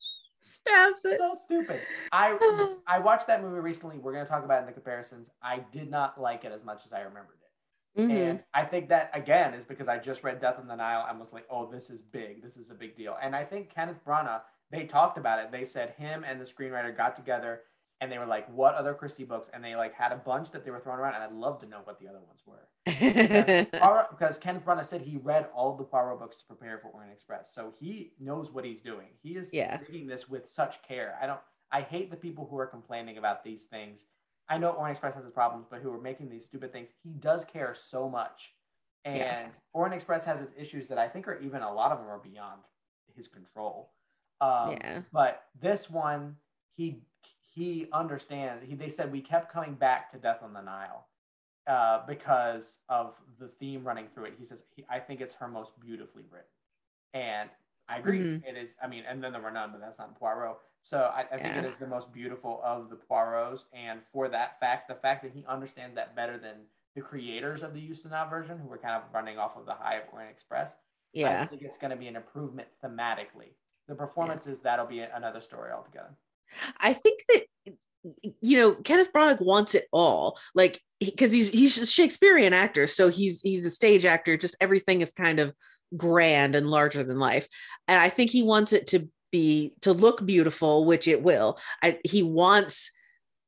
stabs 0.41 1.05
it 1.05 1.19
so 1.19 1.35
stupid. 1.35 1.81
I 2.13 2.37
I 2.87 2.99
watched 2.99 3.27
that 3.27 3.43
movie 3.43 3.61
recently. 3.61 3.99
We're 3.99 4.13
gonna 4.15 4.27
talk 4.27 4.45
about 4.45 4.59
it 4.59 4.61
in 4.61 4.67
the 4.67 4.73
comparisons. 4.73 5.31
I 5.43 5.61
did 5.71 5.91
not 5.91 6.21
like 6.21 6.45
it 6.45 6.53
as 6.53 6.65
much 6.65 6.83
as 6.87 6.93
I 6.93 7.01
remembered 7.01 7.37
it. 7.37 8.01
Mhm. 8.01 8.11
And 8.31 8.45
I 8.55 8.65
think 8.65 8.89
that 8.89 9.11
again 9.13 9.53
is 9.53 9.65
because 9.67 9.87
I 9.89 9.99
just 9.99 10.25
read 10.25 10.41
Death 10.41 10.59
in 10.59 10.67
the 10.67 10.77
Nile 10.77 11.07
and 11.11 11.21
was 11.21 11.33
like, 11.33 11.45
oh, 11.51 11.71
this 11.71 11.91
is 11.91 12.01
big. 12.03 12.43
This 12.43 12.57
is 12.57 12.71
a 12.71 12.75
big 12.75 12.97
deal. 12.97 13.17
And 13.21 13.37
I 13.37 13.45
think 13.45 13.69
Kenneth 13.69 14.03
Branagh, 14.07 14.41
they 14.71 14.87
talked 14.87 15.19
about 15.19 15.41
it. 15.41 15.53
They 15.53 15.67
said 15.67 15.91
him 15.99 16.25
and 16.25 16.41
the 16.41 16.45
screenwriter 16.47 16.97
got 16.97 17.15
together 17.17 17.61
and 18.03 18.11
they 18.11 18.19
were 18.19 18.27
like, 18.27 18.53
what 18.53 18.75
other 18.75 18.95
Christie 18.95 19.23
books? 19.23 19.49
And 19.55 19.63
they 19.65 19.77
like 19.77 19.95
had 19.95 20.11
a 20.11 20.17
bunch 20.17 20.51
that 20.51 20.65
they 20.65 20.73
were 20.73 20.81
throwing 20.81 20.99
around. 20.99 21.15
And 21.15 21.23
I'd 21.23 21.33
love 21.33 21.61
to 21.61 21.67
know 21.67 21.79
what 21.85 22.01
the 22.01 22.09
other 22.09 22.19
ones 22.19 22.43
were. 22.45 22.67
Poirot, 23.81 24.11
because 24.11 24.39
Kenneth 24.39 24.65
Branagh 24.65 24.85
said 24.87 25.03
he 25.03 25.19
read 25.19 25.47
all 25.55 25.77
the 25.77 25.85
Poirot 25.85 26.19
books 26.19 26.39
to 26.39 26.45
prepare 26.47 26.79
for 26.81 26.89
Orient 26.89 27.13
Express, 27.13 27.55
so 27.55 27.73
he 27.79 28.13
knows 28.19 28.51
what 28.51 28.65
he's 28.65 28.81
doing. 28.81 29.07
He 29.23 29.37
is 29.37 29.51
Yeah. 29.53 29.79
reading 29.89 30.09
this 30.09 30.29
with 30.29 30.51
such 30.51 30.83
care. 30.83 31.17
I 31.23 31.27
don't. 31.27 31.39
I 31.71 31.83
hate 31.83 32.11
the 32.11 32.17
people 32.17 32.47
who 32.51 32.59
are 32.59 32.67
complaining 32.67 33.19
about 33.19 33.45
these 33.45 33.63
things. 33.63 34.05
I 34.49 34.59
know 34.59 34.71
Orient 34.71 34.97
Express 34.97 35.15
has 35.15 35.25
its 35.25 35.33
problems, 35.33 35.67
but 35.71 35.81
who 35.81 35.93
are 35.93 36.01
making 36.01 36.29
these 36.29 36.45
stupid 36.45 36.73
things. 36.73 36.91
He 37.05 37.11
does 37.11 37.45
care 37.45 37.75
so 37.77 38.09
much, 38.09 38.53
and 39.05 39.17
Yeah. 39.19 39.47
Orient 39.73 39.95
Express 39.95 40.25
has 40.25 40.41
its 40.41 40.53
issues 40.59 40.89
that 40.89 40.99
I 40.99 41.09
think 41.09 41.29
are 41.29 41.39
even 41.39 41.63
a 41.63 41.73
lot 41.73 41.93
of 41.93 41.99
them 41.99 42.09
are 42.09 42.19
beyond 42.19 42.63
his 43.15 43.29
control. 43.29 43.93
Um, 44.41 44.73
yeah 44.73 45.03
but 45.13 45.45
this 45.61 45.89
one 45.89 46.37
he 46.75 47.05
he 47.55 47.87
understands. 47.93 48.65
He 48.67 48.75
they 48.75 48.89
said 48.89 49.13
we 49.13 49.21
kept 49.21 49.53
coming 49.53 49.75
back 49.75 50.11
to 50.13 50.19
Death 50.19 50.39
on 50.43 50.53
the 50.53 50.61
Nile 50.63 51.07
uh, 51.67 52.01
because 52.07 52.81
of 52.89 53.17
the 53.39 53.49
theme 53.49 53.85
running 53.85 54.07
through 54.15 54.25
it. 54.27 54.35
He 54.39 54.45
says 54.45 54.65
he, 54.75 54.85
I 54.91 54.99
think 54.99 55.21
it's 55.21 55.35
her 55.35 55.49
most 55.49 55.79
beautifully 55.81 56.25
written, 56.31 56.49
and 57.15 57.51
I 57.89 57.99
agree. 57.99 58.19
Mhm. 58.21 58.45
It 58.47 58.57
is. 58.57 58.71
I 58.83 58.87
mean, 58.87 59.05
and 59.09 59.23
then 59.23 59.33
there 59.33 59.43
were 59.43 59.51
none, 59.51 59.71
but 59.73 59.81
that's 59.81 59.99
not 59.99 60.19
Poirot. 60.19 60.57
So 60.83 61.13
I, 61.15 61.21
I 61.21 61.25
think 61.37 61.55
Yeah. 61.55 61.59
it 61.61 61.65
is 61.67 61.77
the 61.77 61.87
most 61.87 62.13
beautiful 62.13 62.61
of 62.65 62.89
the 62.91 62.97
Poirots, 62.97 63.67
and 63.73 64.03
for 64.03 64.29
that 64.29 64.59
fact, 64.59 64.89
the 64.89 64.95
fact 64.95 65.23
that 65.23 65.33
he 65.33 65.45
understands 65.47 65.95
that 65.97 66.17
better 66.17 66.39
than 66.39 66.57
the 66.95 67.01
creators 67.03 67.63
of 67.63 67.73
the 67.75 67.81
Ustinov 67.89 68.29
version, 68.31 68.59
who 68.59 68.69
were 68.69 68.79
kind 68.79 68.95
of 68.97 69.03
running 69.15 69.39
off 69.39 69.57
of 69.57 69.65
the 69.67 69.73
high 69.75 69.97
of 69.97 70.05
Orient 70.13 70.31
Express, 70.33 70.73
yeah. 71.13 71.43
I 71.43 71.47
think 71.47 71.63
it's 71.63 71.79
going 71.79 71.91
to 71.91 71.97
be 71.97 72.07
an 72.09 72.17
improvement 72.17 72.69
thematically. 72.83 73.55
The 73.89 73.95
performances 73.95 74.61
that'll 74.61 74.87
be 74.87 75.01
another 75.01 75.41
story 75.41 75.71
altogether. 75.73 76.11
I 76.79 76.93
think 76.93 77.21
that 77.29 77.75
you 78.41 78.59
know 78.59 78.75
Kenneth 78.75 79.13
Branagh 79.13 79.41
wants 79.41 79.75
it 79.75 79.87
all, 79.93 80.39
like 80.55 80.81
because 81.01 81.33
he's 81.33 81.49
he's 81.49 81.79
a 81.79 81.87
Shakespearean 81.87 82.53
actor, 82.53 82.87
so 82.87 83.09
he's 83.09 83.41
he's 83.41 83.65
a 83.65 83.71
stage 83.71 84.05
actor. 84.05 84.37
Just 84.37 84.57
everything 84.61 85.01
is 85.01 85.13
kind 85.13 85.41
of 85.41 85.55
grand 85.97 86.55
and 86.55 86.71
larger 86.71 87.05
than 87.05 87.19
life, 87.19 87.47
and 87.89 88.01
I 88.01 88.09
think 88.09 88.31
he 88.31 88.43
wants 88.43 88.73
it 88.73 88.89
to 88.89 89.09
be 89.31 89.75
to 89.81 89.93
look 89.93 90.25
beautiful, 90.25 90.85
which 90.85 91.09
it 91.09 91.23
will. 91.23 91.59
I, 91.83 91.99
he 92.05 92.23
wants 92.23 92.91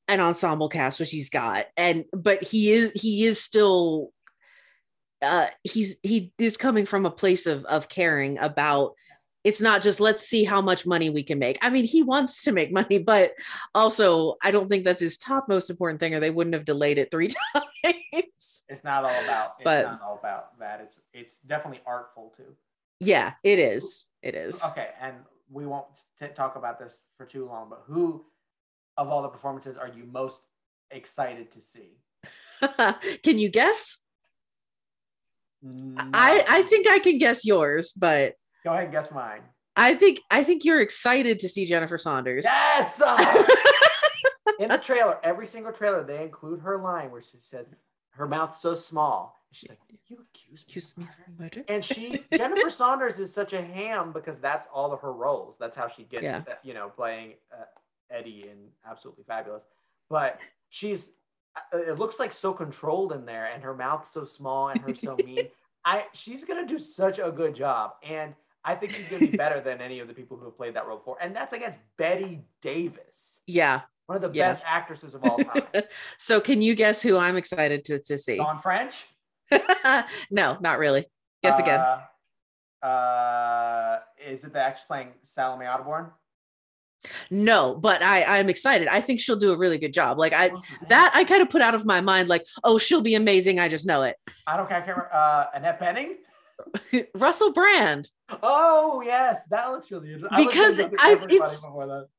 an 0.09 0.21
ensemble 0.21 0.69
cast, 0.69 1.01
which 1.01 1.11
he's 1.11 1.31
got, 1.31 1.67
and 1.77 2.05
but 2.13 2.43
he 2.43 2.73
is 2.73 2.93
he 2.93 3.27
is 3.27 3.41
still. 3.41 4.11
Uh, 5.23 5.47
he's 5.63 5.97
he 6.03 6.33
is 6.39 6.59
coming 6.59 6.85
from 6.85 7.07
a 7.07 7.11
place 7.11 7.47
of 7.47 7.65
of 7.65 7.89
caring 7.89 8.37
about 8.39 8.93
it's 9.45 9.61
not 9.61 9.83
just 9.83 10.01
let's 10.01 10.27
see 10.27 10.43
how 10.43 10.61
much 10.63 10.87
money 10.87 11.11
we 11.11 11.23
can 11.23 11.39
make. 11.39 11.59
I 11.63 11.69
mean, 11.71 11.85
he 11.85 12.03
wants 12.03 12.43
to 12.45 12.53
make 12.53 12.73
money, 12.73 12.99
but 12.99 13.35
also 13.75 14.37
I 14.43 14.51
don't 14.51 14.69
think 14.69 14.85
that's 14.85 15.01
his 15.01 15.19
top 15.19 15.49
most 15.49 15.69
important 15.71 16.01
thing, 16.01 16.15
or 16.15 16.21
they 16.21 16.31
wouldn't 16.31 16.55
have 16.55 16.65
delayed 16.65 16.99
it 16.99 17.11
three 17.11 17.29
times. 17.85 18.65
It's 18.69 18.83
not 18.85 19.05
all 19.05 19.25
about. 19.25 19.55
It's 19.59 19.65
But- 19.65 19.85
not 19.85 20.03
all 20.03 20.19
about 20.19 20.59
that. 20.59 20.81
It's 20.81 21.01
it's 21.13 21.39
definitely 21.47 21.83
artful 21.87 22.33
too. 22.37 22.57
yeah, 23.01 23.35
it 23.45 23.59
is. 23.59 24.07
It 24.23 24.35
is. 24.35 24.65
Okay, 24.65 24.89
and 25.01 25.15
we 25.51 25.67
won't 25.67 25.87
t- 26.19 26.29
talk 26.35 26.57
about 26.57 26.79
this 26.79 27.01
for 27.19 27.27
too 27.27 27.47
long, 27.47 27.69
but 27.69 27.83
who 27.87 28.25
of 28.97 29.09
all 29.11 29.21
the 29.23 29.29
performances 29.29 29.77
are 29.77 29.89
you 29.89 30.05
most 30.11 30.41
excited 30.91 31.53
to 31.53 31.61
see? 31.61 31.99
can 33.23 33.39
you 33.39 33.51
guess? 33.51 33.99
Mm, 35.65 36.11
I 36.15 36.45
I 36.49 36.63
think 36.63 36.89
I 36.89 36.99
can 36.99 37.19
guess 37.19 37.45
yours, 37.45 37.93
but 37.93 38.35
Go 38.65 38.73
ahead, 38.73 38.85
and 38.85 38.93
guess 38.93 39.11
mine. 39.11 39.41
I 39.77 39.95
think 39.95 40.21
I 40.31 40.43
think 40.45 40.65
you're 40.65 40.81
excited 40.81 41.39
to 41.41 41.49
see 41.49 41.67
Jennifer 41.67 41.99
Saunders. 41.99 42.45
Yes. 42.45 43.01
uh, 43.01 43.45
in 44.61 44.69
the 44.69 44.79
trailer, 44.79 45.19
every 45.23 45.47
single 45.47 45.73
trailer, 45.73 46.03
they 46.05 46.23
include 46.23 46.61
her 46.61 46.79
line 46.79 47.11
where 47.11 47.23
she 47.23 47.39
says, 47.43 47.69
"Her 48.11 48.27
mouth's 48.27 48.61
so 48.63 48.75
small." 48.75 49.41
She's 49.53 49.69
like, 49.69 49.81
"You 50.09 50.19
accuse 50.31 50.61
me." 50.61 50.65
Excuse 50.65 50.93
of 50.93 50.99
me 50.99 51.05
murder?" 51.05 51.33
murder. 51.39 51.65
And 51.69 51.85
she, 51.85 52.23
Jennifer 52.33 52.71
Saunders, 52.71 53.19
is 53.19 53.33
such 53.33 53.53
a 53.53 53.63
ham 53.63 54.13
because 54.13 54.39
that's 54.39 54.67
all 54.73 54.93
of 54.93 55.01
her 55.01 55.13
roles. 55.13 55.57
That's 55.59 55.77
how 55.77 55.89
she 55.89 56.05
gets, 56.05 56.23
Yeah. 56.23 56.41
that, 56.41 56.61
you 56.63 56.73
know, 56.75 56.89
playing 56.89 57.35
uh, 57.53 57.65
Eddie 58.11 58.47
in 58.51 58.57
Absolutely 58.89 59.25
Fabulous. 59.25 59.65
But 60.11 60.41
she's, 60.71 61.11
uh, 61.57 61.79
it 61.79 61.99
looks 61.99 62.19
like 62.19 62.33
so 62.33 62.53
controlled 62.53 63.13
in 63.13 63.27
there, 63.27 63.47
and 63.53 63.63
her 63.63 63.75
mouth's 63.75 64.11
so 64.13 64.25
small 64.25 64.69
and 64.69 64.81
her 64.81 64.95
so 64.95 65.17
mean. 65.25 65.49
I, 65.85 66.05
she's 66.15 66.45
gonna 66.45 66.67
do 66.67 66.79
such 66.79 67.19
a 67.19 67.31
good 67.31 67.55
job, 67.55 67.93
and 68.03 68.35
I 68.65 68.75
think 68.75 68.93
she's 68.93 69.09
gonna 69.11 69.31
be 69.31 69.37
better 69.45 69.61
than 69.61 69.81
any 69.81 70.01
of 70.01 70.09
the 70.09 70.15
people 70.15 70.37
who 70.37 70.47
have 70.47 70.57
played 70.57 70.75
that 70.75 70.87
role 70.87 70.99
before. 70.99 71.19
And 71.21 71.35
that's 71.37 71.53
against 71.53 71.79
Bette 71.99 72.41
Davis, 72.63 73.41
Yeah. 73.47 73.83
one 74.07 74.17
of 74.17 74.23
the 74.23 74.37
Yeah. 74.37 74.53
best 74.53 74.63
actresses 74.67 75.15
of 75.15 75.23
all 75.25 75.39
time. 75.39 75.83
so 76.19 76.41
can 76.41 76.63
you 76.63 76.75
guess 76.75 77.03
who 77.03 77.17
I'm 77.19 77.37
excited 77.37 77.85
to 77.87 77.99
to 78.01 78.17
see? 78.19 78.37
Dawn 78.39 78.61
French. 78.61 79.05
no, 80.31 80.57
not 80.61 80.79
really. 80.79 81.07
Guess 81.43 81.59
again. 81.59 81.81
Uh, 82.83 82.87
uh, 82.87 83.99
is 84.27 84.45
it 84.45 84.53
the 84.53 84.61
actress 84.61 84.85
playing 84.87 85.09
Salome 85.23 85.67
Otterbourne? 85.67 86.11
No, 87.31 87.75
but 87.75 88.03
I 88.03 88.25
I'm 88.25 88.49
excited. 88.49 88.89
I 88.89 89.03
think 89.03 89.21
she'll 89.21 89.37
do 89.37 89.53
a 89.53 89.57
really 89.59 89.77
good 89.77 89.93
job. 89.93 90.19
Like 90.19 90.33
I 90.33 90.49
Who 90.49 90.57
else 90.57 90.67
is 90.71 90.83
in 90.83 90.89
that? 90.89 91.13
I 91.15 91.25
kind 91.25 91.43
of 91.43 91.51
put 91.51 91.61
out 91.61 91.75
of 91.75 91.85
my 91.85 92.01
mind 92.01 92.31
like, 92.31 92.47
oh, 92.63 92.79
she'll 92.79 93.03
be 93.03 93.15
amazing. 93.15 93.61
I 93.61 93.69
just 93.69 93.85
know 93.85 94.05
it. 94.05 94.17
I 94.47 94.57
don't 94.57 94.67
care. 94.69 94.79
I 94.79 94.81
can't 94.81 94.97
remember. 94.97 95.15
Uh, 95.15 95.47
Annette 95.55 95.79
Bening. 95.81 96.13
Russell 97.15 97.53
Brand. 97.53 98.11
Oh 98.43 99.03
yes, 99.05 99.41
that 99.51 99.71
looks 99.71 99.91
really 99.91 100.13
interesting. 100.15 100.47
Because 100.47 100.77
thinking 100.77 100.97
I- 101.01 101.13
it's- 101.31 101.67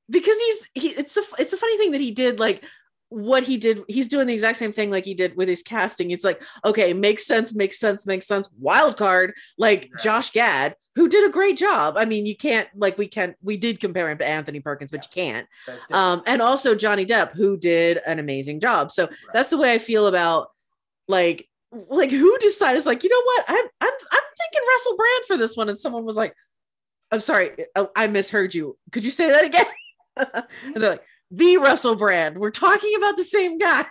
because 0.10 0.38
he's 0.38 0.70
he 0.76 0.88
it's 0.90 1.18
a 1.18 1.22
it's 1.40 1.54
a 1.54 1.58
funny 1.58 1.78
thing 1.78 1.92
that 1.92 2.02
he 2.02 2.12
did 2.12 2.40
like 2.40 2.64
what 3.10 3.44
he 3.44 3.56
did 3.58 3.82
he's 3.88 4.08
doing 4.08 4.28
the 4.28 4.34
exact 4.34 4.58
same 4.58 4.74
thing 4.74 4.92
like 4.92 5.06
he 5.06 5.14
did 5.14 5.36
with 5.38 5.48
his 5.48 5.64
casting. 5.64 6.12
It's 6.12 6.24
like 6.24 6.44
okay 6.64 6.94
makes 6.94 7.26
sense 7.26 7.54
makes 7.56 7.80
sense 7.80 8.06
makes 8.06 8.28
sense 8.28 8.50
wild 8.60 8.98
card 8.98 9.34
like 9.58 9.90
Right. 9.94 10.04
josh 10.04 10.32
gad 10.32 10.76
who 10.96 11.08
did 11.10 11.28
a 11.28 11.32
great 11.32 11.58
job. 11.58 11.96
I 11.98 12.06
mean 12.06 12.26
you 12.26 12.36
can't 12.36 12.68
like 12.76 12.98
we 12.98 13.08
can't 13.08 13.36
we 13.42 13.58
did 13.58 13.80
compare 13.80 14.10
him 14.10 14.18
to 14.20 14.26
anthony 14.28 14.60
perkins 14.60 14.92
but 14.92 15.04
you 15.04 15.10
can't. 15.24 15.48
Um 15.92 16.22
and 16.28 16.42
also 16.42 16.76
johnny 16.76 17.06
depp 17.06 17.34
who 17.34 17.58
did 17.58 18.00
an 18.06 18.20
amazing 18.20 18.60
job. 18.60 18.92
So 18.92 19.08
that's 19.34 19.50
the 19.50 19.58
way 19.58 19.74
i 19.74 19.78
feel 19.80 20.08
about 20.08 20.50
like 21.08 21.48
like 21.90 22.12
who 22.12 22.38
decided 22.40 22.86
like 22.86 23.04
you 23.04 23.10
know 23.10 23.22
what 23.24 23.46
i'm 23.48 23.66
i'm, 23.82 23.94
I'm 24.12 24.22
thinking 24.38 24.68
russell 24.74 24.98
brand 24.98 25.26
for 25.28 25.38
this 25.38 25.58
one 25.58 25.70
and 25.70 25.78
someone 25.78 26.06
was 26.06 26.16
like 26.16 26.34
i'm 27.12 27.20
sorry 27.20 27.52
I, 27.76 27.88
I 27.96 28.08
misheard 28.08 28.54
you 28.54 28.78
could 28.92 29.04
you 29.04 29.12
say 29.12 29.32
that 29.32 29.46
again 29.46 29.66
and 30.74 30.76
they're 30.76 30.92
like 30.92 31.04
the 31.32 31.58
russell 31.58 31.96
brand 31.96 32.38
we're 32.38 32.52
talking 32.52 32.96
about 32.96 33.18
the 33.18 33.24
same 33.24 33.58
guy 33.58 33.86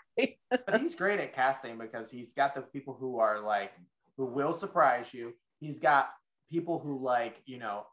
but 0.66 0.80
he's 0.80 0.94
great 0.94 1.20
at 1.20 1.34
casting 1.34 1.78
because 1.78 2.10
he's 2.10 2.32
got 2.32 2.54
the 2.54 2.62
people 2.62 2.96
who 2.98 3.18
are 3.18 3.40
like 3.40 3.72
who 4.16 4.26
will 4.26 4.52
surprise 4.52 5.06
you. 5.12 5.32
He's 5.60 5.78
got 5.78 6.10
people 6.50 6.78
who 6.78 7.02
like 7.04 7.36
you 7.46 7.58
know, 7.58 7.86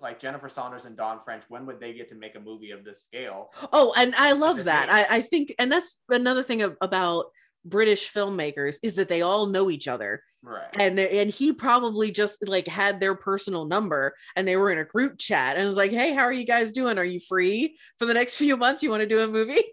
like 0.00 0.20
Jennifer 0.20 0.48
Saunders 0.48 0.84
and 0.84 0.96
Dawn 0.96 1.20
French. 1.24 1.44
When 1.48 1.66
would 1.66 1.80
they 1.80 1.92
get 1.92 2.08
to 2.10 2.14
make 2.14 2.34
a 2.34 2.40
movie 2.40 2.70
of 2.70 2.84
this 2.84 3.02
scale? 3.02 3.50
oh 3.72 3.92
and 3.96 4.14
i 4.16 4.32
love 4.32 4.64
that. 4.64 4.88
I, 4.90 5.18
I 5.18 5.20
think 5.22 5.54
and 5.58 5.70
that's 5.70 5.96
another 6.08 6.42
thing 6.42 6.62
ab- 6.62 6.76
about 6.80 7.26
british 7.68 8.12
filmmakers 8.12 8.76
is 8.82 8.94
that 8.96 9.08
they 9.08 9.22
all 9.22 9.46
know 9.46 9.70
each 9.70 9.88
other. 9.88 10.22
Right. 10.40 10.68
and 10.74 10.96
they- 10.96 11.20
and 11.20 11.30
he 11.30 11.52
probably 11.52 12.12
just 12.12 12.46
like 12.48 12.68
had 12.68 13.00
their 13.00 13.14
personal 13.16 13.64
number 13.66 14.14
and 14.36 14.46
they 14.46 14.56
were 14.56 14.70
in 14.70 14.78
a 14.78 14.84
group 14.84 15.18
chat 15.18 15.56
and 15.56 15.66
was 15.66 15.76
like 15.76 15.90
hey 15.90 16.14
how 16.14 16.22
are 16.22 16.32
you 16.32 16.44
guys 16.46 16.70
doing? 16.72 16.96
Are 16.98 17.04
you 17.04 17.18
free 17.20 17.76
for 17.98 18.06
the 18.06 18.14
next 18.14 18.36
few 18.42 18.56
months? 18.56 18.82
You 18.82 18.90
want 18.90 19.00
to 19.02 19.06
do 19.08 19.20
a 19.20 19.26
movie? 19.28 19.64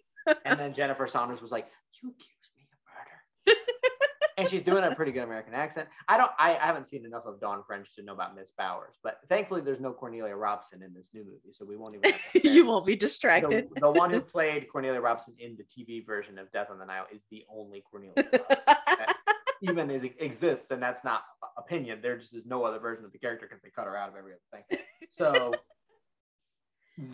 And 0.43 0.59
then 0.59 0.73
Jennifer 0.73 1.05
Saunders 1.05 1.39
was 1.39 1.51
like, 1.51 1.67
"You 2.01 2.09
accused 2.09 2.49
me 2.57 2.65
of 2.65 3.53
murder," 3.53 3.59
and 4.37 4.47
she's 4.49 4.61
doing 4.61 4.83
a 4.83 4.93
pretty 4.95 5.11
good 5.11 5.23
American 5.23 5.53
accent. 5.53 5.87
I 6.07 6.17
don't, 6.17 6.31
I, 6.37 6.55
I 6.55 6.65
haven't 6.65 6.87
seen 6.87 7.05
enough 7.05 7.25
of 7.25 7.39
Dawn 7.39 7.63
French 7.65 7.87
to 7.95 8.03
know 8.03 8.13
about 8.13 8.35
Miss 8.35 8.51
Bowers, 8.57 8.95
but 9.03 9.19
thankfully 9.29 9.61
there's 9.61 9.79
no 9.79 9.93
Cornelia 9.93 10.35
Robson 10.35 10.83
in 10.83 10.93
this 10.93 11.09
new 11.13 11.23
movie, 11.23 11.53
so 11.53 11.65
we 11.65 11.77
won't 11.77 11.95
even. 11.95 12.11
Have 12.11 12.21
to 12.21 12.31
compare. 12.39 12.51
you 12.51 12.65
won't 12.65 12.85
be 12.85 12.93
the, 12.93 12.99
distracted 12.99 13.67
the 13.75 13.91
one 13.91 14.11
who 14.11 14.21
played 14.35 14.67
Cornelia 14.71 14.99
Robson 14.99 15.33
in 15.39 15.57
the 15.57 15.63
TV 15.63 16.05
version 16.05 16.37
of 16.37 16.51
Death 16.51 16.67
on 16.69 16.79
the 16.79 16.85
Nile 16.85 17.05
is 17.13 17.21
the 17.31 17.45
only 17.49 17.83
Cornelia 17.89 18.13
Robson 18.17 18.57
that 18.97 19.15
even 19.61 19.89
is, 19.89 20.03
exists, 20.03 20.71
and 20.71 20.81
that's 20.81 21.03
not 21.03 21.23
opinion. 21.57 21.99
There 22.01 22.17
just 22.17 22.33
is 22.33 22.45
no 22.45 22.63
other 22.63 22.79
version 22.79 23.05
of 23.05 23.11
the 23.11 23.17
character 23.17 23.47
because 23.47 23.61
they 23.63 23.69
cut 23.69 23.85
her 23.85 23.95
out 23.95 24.09
of 24.09 24.15
every 24.15 24.33
other 24.33 24.63
thing. 24.69 24.79
So, 25.17 25.53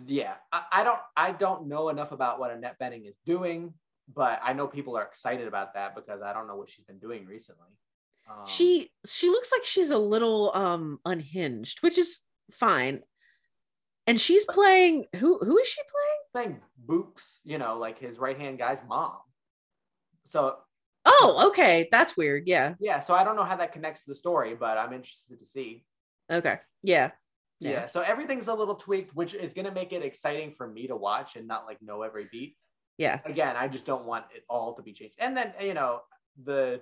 yeah, 0.06 0.34
I, 0.52 0.62
I 0.72 0.84
don't, 0.84 0.98
I 1.16 1.32
don't 1.32 1.68
know 1.68 1.88
enough 1.88 2.10
about 2.10 2.40
what 2.40 2.50
Annette 2.50 2.78
Bening 2.80 3.08
is 3.08 3.14
doing, 3.24 3.74
but 4.14 4.40
I 4.42 4.52
know 4.52 4.66
people 4.66 4.96
are 4.96 5.02
excited 5.04 5.46
about 5.48 5.74
that 5.74 5.94
because 5.94 6.22
I 6.22 6.32
don't 6.32 6.46
know 6.46 6.56
what 6.56 6.70
she's 6.70 6.84
been 6.84 6.98
doing 6.98 7.26
recently. 7.26 7.68
Um, 8.30 8.46
she 8.46 8.90
she 9.06 9.28
looks 9.30 9.50
like 9.52 9.64
she's 9.64 9.90
a 9.90 9.98
little 9.98 10.52
um 10.54 11.00
unhinged 11.04 11.82
which 11.82 11.98
is 11.98 12.20
fine 12.52 13.00
and 14.06 14.20
she's 14.20 14.44
playing 14.44 15.06
who 15.16 15.38
who 15.38 15.58
is 15.58 15.66
she 15.66 15.80
playing 15.90 16.52
playing 16.52 16.62
Bouc's, 16.78 17.40
you 17.44 17.58
know, 17.58 17.78
like 17.78 17.98
his 17.98 18.18
right 18.18 18.38
hand 18.38 18.58
guy's 18.58 18.80
mom. 18.88 19.16
So 20.28 20.56
oh 21.04 21.48
okay 21.48 21.88
that's 21.90 22.16
weird 22.16 22.44
yeah 22.46 22.74
yeah, 22.78 23.00
so 23.00 23.14
I 23.14 23.24
don't 23.24 23.34
know 23.36 23.44
how 23.44 23.56
that 23.56 23.72
connects 23.72 24.04
to 24.04 24.10
the 24.10 24.14
story, 24.14 24.54
but 24.54 24.78
I'm 24.78 24.92
interested 24.92 25.40
to 25.40 25.46
see. 25.46 25.84
okay 26.30 26.58
yeah 26.82 27.10
Yeah. 27.60 27.70
Yeah. 27.70 27.86
So 27.86 28.00
everything's 28.00 28.48
a 28.48 28.54
little 28.54 28.74
tweaked, 28.74 29.14
which 29.14 29.34
is 29.34 29.52
going 29.52 29.66
to 29.66 29.72
make 29.72 29.92
it 29.92 30.02
exciting 30.02 30.54
for 30.56 30.66
me 30.66 30.86
to 30.88 30.96
watch 30.96 31.36
and 31.36 31.46
not 31.46 31.64
like 31.66 31.78
know 31.80 32.02
every 32.02 32.28
beat. 32.30 32.56
Yeah 32.98 33.20
Again, 33.24 33.56
I 33.56 33.68
just 33.68 33.86
don't 33.86 34.04
want 34.04 34.26
it 34.34 34.44
all 34.48 34.74
to 34.74 34.82
be 34.82 34.92
changed. 34.92 35.14
And 35.18 35.36
then 35.36 35.52
you 35.60 35.74
know 35.74 36.00
the 36.44 36.80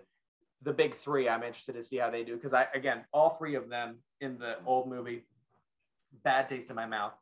the 0.63 0.73
big 0.73 0.95
three, 0.95 1.29
I'm 1.29 1.43
interested 1.43 1.75
to 1.75 1.83
see 1.83 1.97
how 1.97 2.11
they 2.11 2.23
do 2.25 2.35
because 2.37 2.53
I 2.55 2.67
again 2.75 3.05
all 3.13 3.31
three 3.39 3.55
of 3.55 3.69
them 3.69 3.99
in 4.21 4.39
the 4.39 4.57
old 4.67 4.89
movie, 4.89 5.25
bad 6.25 6.49
taste 6.49 6.69
in 6.71 6.77
my 6.77 6.87
mouth, 6.87 7.15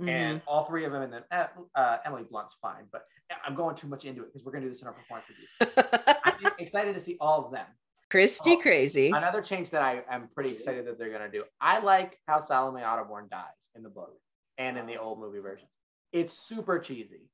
Mhm. 0.00 0.08
and 0.08 0.42
all 0.46 0.64
three 0.64 0.84
of 0.84 0.92
them 0.92 1.02
in 1.02 1.10
the 1.10 1.24
uh, 1.30 1.46
uh, 1.74 1.98
Emily 2.04 2.24
Blunt's 2.28 2.56
fine, 2.60 2.86
but 2.90 3.04
I'm 3.44 3.54
going 3.54 3.76
too 3.76 3.86
much 3.86 4.04
into 4.04 4.22
it 4.22 4.26
because 4.32 4.44
we're 4.44 4.52
going 4.52 4.62
to 4.62 4.68
do 4.68 4.72
this 4.74 4.82
in 4.82 4.88
our 4.88 4.94
performance 4.94 5.28
review. 5.30 5.84
I'm 6.24 6.52
excited 6.58 6.94
to 6.94 7.00
see 7.00 7.16
all 7.20 7.44
of 7.44 7.52
them. 7.52 7.66
christy 8.10 8.52
Oh, 8.52 8.56
crazy 8.56 9.10
Another 9.10 9.40
change 9.42 9.70
that 9.70 9.82
I 9.82 10.02
am 10.10 10.28
pretty 10.34 10.50
excited 10.50 10.86
that 10.86 10.98
they're 10.98 11.10
going 11.10 11.30
to 11.30 11.38
do. 11.38 11.44
I 11.60 11.78
like 11.78 12.18
how 12.26 12.40
Salome 12.40 12.80
Otterbourne 12.82 13.30
dies 13.30 13.68
in 13.76 13.82
the 13.84 13.88
book 13.88 14.18
and 14.58 14.76
in 14.76 14.86
the 14.86 14.96
old 14.96 15.20
movie 15.20 15.38
versions. 15.38 15.70
it's 16.12 16.32
super 16.48 16.78
cheesy. 16.80 17.28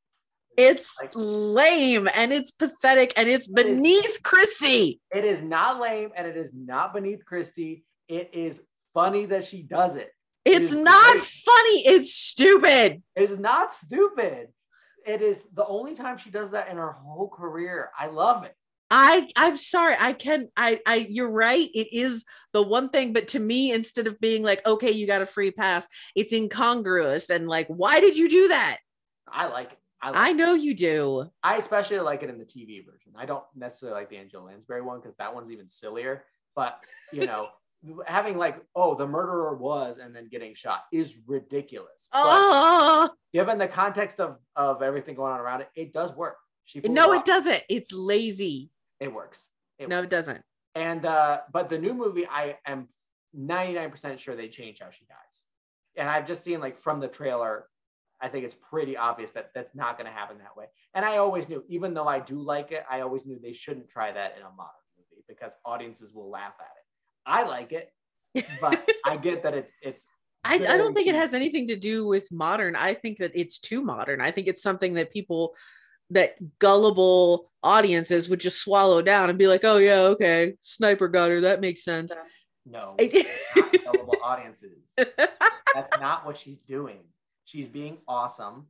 It's 0.57 0.95
Like- 1.01 1.13
lame 1.15 2.09
and 2.15 2.33
it's 2.33 2.51
pathetic 2.51 3.13
and 3.17 3.29
it's 3.29 3.49
It 3.49 3.59
is- 3.59 3.65
beneath 3.65 4.23
Christie. 4.23 5.01
It 5.15 5.25
is 5.25 5.43
not 5.43 5.81
lame 5.81 6.13
and 6.17 6.27
it 6.27 6.37
is 6.37 6.53
not 6.55 6.93
beneath 6.95 7.25
Christie. 7.25 7.85
It 8.09 8.31
is 8.35 8.61
funny 8.95 9.27
that 9.27 9.47
she 9.47 9.63
does 9.63 9.97
it. 9.97 10.11
It 10.45 10.63
It's 10.63 10.73
is 10.73 10.75
not 10.77 11.13
great. 11.17 11.25
funny. 11.25 11.87
It's 11.87 12.13
stupid. 12.15 13.03
It 13.17 13.31
is 13.31 13.39
not 13.39 13.75
stupid. 13.75 14.49
It 15.05 15.23
is 15.23 15.45
the 15.53 15.67
only 15.67 15.95
time 15.95 16.19
she 16.19 16.31
does 16.31 16.51
that 16.53 16.69
in 16.69 16.77
her 16.77 16.93
whole 16.93 17.29
career. 17.29 17.91
I 17.99 18.07
love 18.07 18.45
it. 18.45 18.55
I 18.89 19.29
I'm 19.35 19.57
sorry. 19.57 19.97
I 19.99 20.13
can 20.13 20.49
I 20.57 20.81
I 20.87 21.07
you're 21.11 21.29
right. 21.31 21.69
It 21.75 21.89
is 21.93 22.25
the 22.53 22.63
one 22.63 22.89
thing, 22.89 23.13
but 23.13 23.29
to 23.29 23.41
me, 23.41 23.73
instead 23.73 24.07
of 24.07 24.21
being 24.21 24.45
like, 24.45 24.65
okay, 24.65 24.93
you 24.93 25.09
got 25.09 25.23
a 25.23 25.27
free 25.27 25.51
pass, 25.51 25.89
it's 26.15 26.33
incongruous 26.33 27.29
and 27.29 27.49
like, 27.49 27.67
why 27.67 27.99
did 28.01 28.17
you 28.17 28.29
do 28.29 28.49
that? 28.49 28.79
I 29.27 29.47
like 29.47 29.73
it. 29.73 29.79
I, 30.07 30.11
like 30.11 30.19
I 30.21 30.31
it. 30.31 30.35
know 30.37 30.55
you 30.55 30.75
do. 30.75 31.31
I 31.43 31.57
especially 31.57 31.99
like 32.01 32.23
it 32.23 32.31
in 32.31 32.39
the 32.39 32.45
TV 32.45 32.85
version. 32.85 33.13
I 33.17 33.27
don't 33.27 33.45
necessarily 33.55 33.99
like 33.99 34.09
the 34.11 34.17
Angela 34.19 34.45
Lansbury 34.45 34.83
one 34.83 35.01
because 35.01 35.17
that 35.17 35.35
one's 35.35 35.51
even 35.51 35.69
sillier. 35.69 36.25
But 36.55 36.79
you 37.13 37.27
know, 37.27 37.49
having 38.07 38.37
like, 38.39 38.57
oh, 38.75 38.95
the 38.95 39.07
murderer 39.07 39.57
was 39.57 39.99
and 40.01 40.15
then 40.15 40.29
getting 40.31 40.55
shot 40.55 40.85
is 40.93 41.17
ridiculous. 41.27 42.09
But 42.13 42.23
Oh 42.25 43.11
given 43.33 43.59
the 43.59 43.69
context 43.69 44.21
of 44.21 44.39
of 44.55 44.83
everything 44.83 45.15
going 45.17 45.33
on 45.33 45.41
around 45.41 45.61
it, 45.63 45.69
it 45.75 45.93
does 45.93 46.13
work. 46.15 46.37
She 46.65 46.81
no, 46.81 47.13
off. 47.13 47.21
it 47.21 47.25
doesn't. 47.25 47.63
It's 47.69 47.93
lazy. 47.93 48.71
It 49.01 49.13
works. 49.13 49.39
It 49.79 49.89
No, 49.89 49.97
works. 49.97 50.05
it 50.07 50.11
doesn't. 50.11 50.43
And 50.75 51.05
uh, 51.07 51.41
but 51.53 51.69
the 51.69 51.79
new 51.79 51.95
movie, 51.95 52.27
I 52.27 52.57
am 52.67 52.89
99% 53.37 54.19
sure 54.19 54.37
they 54.37 54.49
change 54.49 54.79
how 54.81 54.91
she 54.91 55.05
dies. 55.05 55.43
And 55.97 56.09
I've 56.09 56.27
just 56.27 56.43
seen 56.45 56.61
like 56.61 56.79
from 56.79 57.01
the 57.01 57.09
trailer, 57.09 57.67
I 58.27 58.29
think 58.29 58.45
it's 58.45 58.57
pretty 58.69 58.97
obvious 58.97 59.31
that 59.33 59.51
that's 59.55 59.73
not 59.77 59.97
going 59.97 60.11
to 60.11 60.13
happen 60.13 60.39
that 60.39 60.57
way. 60.57 60.65
And 60.95 61.05
I 61.05 61.19
always 61.19 61.49
knew, 61.49 61.63
even 61.69 61.95
though 61.95 62.09
I 62.09 62.19
do 62.19 62.41
like 62.41 62.73
it, 62.73 62.85
I 62.91 63.03
always 63.03 63.25
knew 63.25 63.39
they 63.41 63.53
shouldn't 63.53 63.89
try 63.89 64.11
that 64.11 64.35
in 64.37 64.43
a 64.43 64.51
modern 64.51 64.73
movie 64.99 65.23
because 65.29 65.53
audiences 65.65 66.13
will 66.13 66.29
laugh 66.29 66.55
at 66.59 66.67
it. 66.67 66.85
I 67.25 67.45
like 67.45 67.73
it, 67.73 67.93
but 68.61 68.85
I 69.05 69.17
get 69.17 69.45
that 69.45 69.55
it's 69.55 69.71
it's 69.81 70.07
I, 70.45 70.55
I 70.57 70.77
don't 70.77 70.95
think 70.95 71.09
it 71.09 71.15
has 71.15 71.35
anything 71.35 71.69
to 71.69 71.77
do 71.77 72.07
with 72.07 72.31
modern. 72.33 72.75
I 72.75 72.95
think 72.95 73.19
that 73.19 73.33
it's 73.35 73.59
too 73.59 73.83
modern. 73.83 74.21
I 74.21 74.33
think 74.33 74.49
it's 74.49 74.63
something 74.63 74.95
that 74.95 75.13
people 75.13 75.55
that 76.11 76.37
gullible 76.59 77.51
audiences 77.63 78.29
would 78.29 78.41
just 78.41 78.59
swallow 78.59 79.03
down 79.03 79.29
and 79.29 79.39
be 79.39 79.47
like, 79.47 79.65
oh 79.65 79.77
yeah, 79.77 80.01
okay, 80.01 80.55
sniper 80.61 81.09
got 81.09 81.31
her. 81.31 81.43
That 81.43 81.61
makes 81.61 81.85
sense. 81.85 82.13
no 82.65 82.97
not 82.99 83.85
gullible 83.85 84.17
audiences. 84.23 84.79
That's 84.97 86.01
not 86.01 86.27
what 86.27 86.39
she's 86.39 86.59
doing. 86.67 87.01
She's 87.47 87.67
being 87.67 87.99
awesome. 88.07 88.67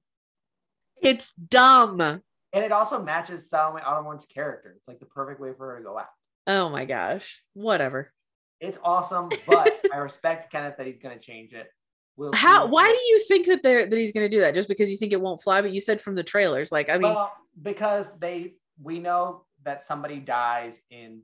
it's 1.02 1.33
dumb. 1.33 2.00
And 2.00 2.64
it 2.64 2.73
also 2.73 3.02
matches 3.02 3.50
Salome 3.50 3.83
Automore's 3.83 4.25
character. 4.26 4.75
It's 4.76 4.87
like 4.87 5.00
the 5.00 5.06
perfect 5.06 5.40
way 5.40 5.52
for 5.56 5.66
her 5.73 5.78
to 5.78 5.85
go 5.85 5.99
out. 5.99 6.06
Oh 6.47 6.68
my 6.68 6.85
gosh. 6.85 7.42
Whatever. 7.54 8.12
It's 8.61 8.78
awesome, 8.85 9.28
but 9.47 9.73
I 9.92 9.99
respect 9.99 10.52
Kenneth 10.52 10.76
that 10.78 10.87
he's 10.87 10.99
going 11.02 11.18
to 11.18 11.23
change 11.23 11.52
it. 11.52 11.68
We'll 12.16 12.33
How 12.33 12.66
why 12.66 12.85
do 12.85 13.12
you 13.12 13.25
think 13.28 13.47
that 13.49 13.62
they're 13.62 13.87
that 13.87 13.97
he's 13.97 14.12
gonna 14.12 14.30
do 14.30 14.40
that? 14.40 14.54
Just 14.54 14.68
because 14.68 14.88
you 14.88 14.97
think 14.97 15.12
it 15.12 15.21
won't 15.21 15.42
fly? 15.42 15.61
But 15.61 15.75
you 15.75 15.83
said 15.83 16.00
from 16.00 16.14
the 16.14 16.23
trailers, 16.23 16.73
like 16.73 16.88
I 16.88 16.95
mean, 16.95 17.12
well, 17.12 17.30
because 17.61 18.18
they 18.18 18.54
we 18.83 19.00
know 19.00 19.45
that 19.64 19.83
somebody 19.83 20.18
dies 20.21 20.80
in 20.90 21.21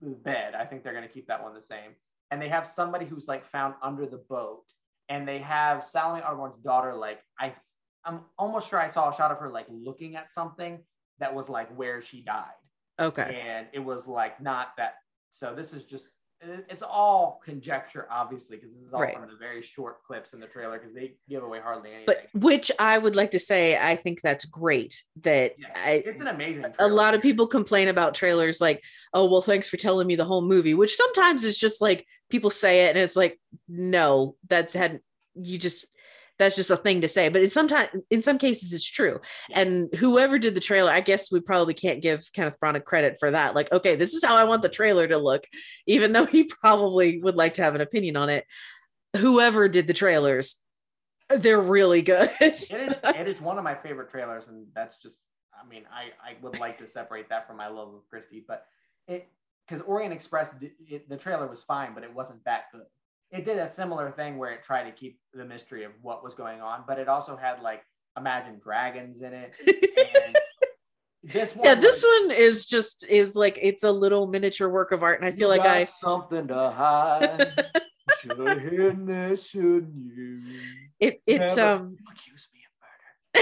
bed. 0.00 0.54
I 0.54 0.64
think 0.64 0.84
they're 0.84 0.92
going 0.92 1.06
to 1.06 1.12
keep 1.12 1.26
that 1.28 1.42
one 1.42 1.54
the 1.54 1.62
same. 1.62 1.92
And 2.30 2.40
they 2.40 2.48
have 2.48 2.66
somebody 2.66 3.04
who's 3.04 3.28
like 3.28 3.44
found 3.44 3.74
under 3.82 4.06
the 4.06 4.18
boat, 4.28 4.64
and 5.12 5.28
they 5.28 5.40
have 5.40 5.84
Salome 5.84 6.22
Automore's 6.22 6.56
daughter. 6.64 6.94
Like 6.94 7.20
I, 7.38 7.54
I'm 8.04 8.20
almost 8.38 8.70
sure 8.70 8.80
I 8.80 8.88
saw 8.88 9.10
a 9.10 9.14
shot 9.14 9.30
of 9.30 9.38
her 9.38 9.50
like 9.50 9.66
looking 9.70 10.16
at 10.16 10.32
something 10.32 10.80
that 11.18 11.34
was 11.34 11.48
like 11.50 11.68
where 11.76 12.00
she 12.00 12.22
died. 12.22 12.58
okay. 12.98 13.42
and 13.46 13.66
it 13.72 13.78
was 13.78 14.06
like 14.08 14.40
not 14.40 14.68
that 14.78 14.94
so 15.30 15.54
this 15.54 15.72
is 15.72 15.84
just 15.84 16.08
it's 16.68 16.82
all 16.82 17.40
conjecture 17.44 18.06
obviously 18.10 18.56
because 18.56 18.72
this 18.72 18.82
is 18.86 18.92
all 18.92 19.00
Right. 19.00 19.14
from 19.14 19.28
the 19.28 19.36
very 19.36 19.62
short 19.62 20.02
clips 20.04 20.32
in 20.32 20.40
the 20.40 20.46
trailer 20.46 20.78
because 20.78 20.94
they 20.94 21.14
give 21.28 21.42
away 21.42 21.60
hardly 21.60 21.90
anything 21.90 22.06
But 22.06 22.26
which 22.34 22.70
I 22.78 22.98
would 22.98 23.16
like 23.16 23.30
to 23.32 23.38
say, 23.38 23.76
I 23.78 23.96
think 23.96 24.20
that's 24.22 24.44
great. 24.44 25.02
That 25.22 25.52
Yeah, 25.58 25.68
I, 25.74 26.02
it's 26.04 26.20
an 26.20 26.26
amazing 26.28 26.64
a 26.78 26.88
lot 26.88 27.14
of 27.14 27.22
people 27.22 27.46
complain 27.46 27.88
about 27.88 28.14
trailers 28.14 28.60
like 28.60 28.82
oh 29.14 29.30
well 29.30 29.42
thanks 29.42 29.68
for 29.68 29.76
telling 29.76 30.06
me 30.06 30.16
the 30.16 30.24
whole 30.24 30.42
movie 30.42 30.74
which 30.74 30.94
sometimes 30.94 31.44
is 31.44 31.56
just 31.56 31.80
like 31.80 32.06
people 32.30 32.50
say 32.50 32.86
it 32.86 32.90
and 32.90 32.98
it's 32.98 33.16
like 33.16 33.38
no 33.68 34.36
that's 34.48 34.74
had 34.74 35.00
you 35.34 35.58
just 35.58 35.86
that's 36.42 36.56
just 36.56 36.70
a 36.70 36.76
thing 36.76 37.00
to 37.00 37.08
say 37.08 37.28
but 37.28 37.40
it's 37.40 37.54
sometimes 37.54 37.88
in 38.10 38.22
some 38.22 38.38
cases 38.38 38.72
it's 38.72 38.88
true. 38.88 39.20
And 39.52 39.92
whoever 39.94 40.38
did 40.38 40.54
the 40.54 40.60
trailer 40.60 40.90
i 40.90 41.00
guess 41.00 41.30
we 41.30 41.40
probably 41.40 41.74
can't 41.74 42.02
give 42.02 42.30
kenneth 42.32 42.58
branagh 42.60 42.84
credit 42.84 43.16
for 43.18 43.30
that. 43.30 43.54
Like 43.54 43.72
okay 43.72 43.96
this 43.96 44.14
is 44.14 44.24
how 44.24 44.36
i 44.36 44.44
want 44.44 44.62
the 44.62 44.68
trailer 44.68 45.06
to 45.08 45.18
look 45.18 45.44
even 45.86 46.12
though 46.12 46.26
he 46.26 46.44
probably 46.60 47.20
would 47.20 47.36
like 47.36 47.54
to 47.54 47.62
have 47.62 47.74
an 47.74 47.80
opinion 47.80 48.16
on 48.16 48.28
it. 48.28 48.44
Whoever 49.16 49.68
did 49.68 49.86
the 49.86 49.94
trailers 49.94 50.56
they're 51.38 51.60
really 51.60 52.02
good. 52.02 52.30
It 52.40 52.60
is 52.60 52.70
it 53.04 53.28
is 53.28 53.40
one 53.40 53.58
of 53.58 53.64
my 53.64 53.74
favorite 53.74 54.10
trailers 54.10 54.48
and 54.48 54.66
that's 54.74 54.98
just 54.98 55.20
i 55.54 55.66
mean 55.66 55.84
i 55.92 56.10
i 56.28 56.36
would 56.42 56.58
like 56.58 56.78
to 56.78 56.88
separate 56.88 57.28
that 57.28 57.46
from 57.46 57.56
my 57.56 57.68
love 57.68 57.94
of 57.94 58.08
christie 58.08 58.44
but 58.46 58.66
it 59.06 59.28
because 59.66 59.82
orient 59.82 60.12
express 60.12 60.50
it, 60.88 61.08
the 61.08 61.16
trailer 61.16 61.46
was 61.46 61.62
fine 61.62 61.94
but 61.94 62.02
it 62.02 62.12
wasn't 62.14 62.42
that 62.44 62.64
good 62.72 62.86
it 63.32 63.44
did 63.44 63.58
a 63.58 63.68
similar 63.68 64.10
thing 64.12 64.36
where 64.38 64.52
it 64.52 64.62
tried 64.62 64.84
to 64.84 64.92
keep 64.92 65.18
the 65.34 65.44
mystery 65.44 65.84
of 65.84 65.92
what 66.02 66.22
was 66.22 66.34
going 66.34 66.60
on 66.60 66.84
but 66.86 66.98
it 66.98 67.08
also 67.08 67.36
had 67.36 67.60
like 67.62 67.82
imagine 68.16 68.60
dragons 68.62 69.22
in 69.22 69.32
it 69.32 69.54
this 71.24 71.54
one 71.54 71.64
yeah 71.64 71.74
this 71.74 72.04
was- 72.04 72.28
one 72.28 72.36
is 72.36 72.66
just 72.66 73.06
is 73.08 73.34
like 73.36 73.58
it's 73.60 73.84
a 73.84 73.90
little 73.90 74.26
miniature 74.26 74.68
work 74.68 74.92
of 74.92 75.02
art 75.02 75.20
and 75.20 75.26
i 75.26 75.30
feel 75.36 75.48
like 75.48 75.62
i 75.62 75.84
something 75.84 76.46
to 76.48 76.70
hide. 76.70 77.52
Should 78.20 78.38
have 78.46 78.60
hidden 78.60 79.06
this, 79.06 79.46
shouldn't 79.46 79.94
you? 80.14 80.42
it 81.00 81.22
it 81.26 81.38
Never 81.38 81.60
um 81.62 81.96
accuse 82.10 82.48
me 82.52 82.60
of 82.66 82.72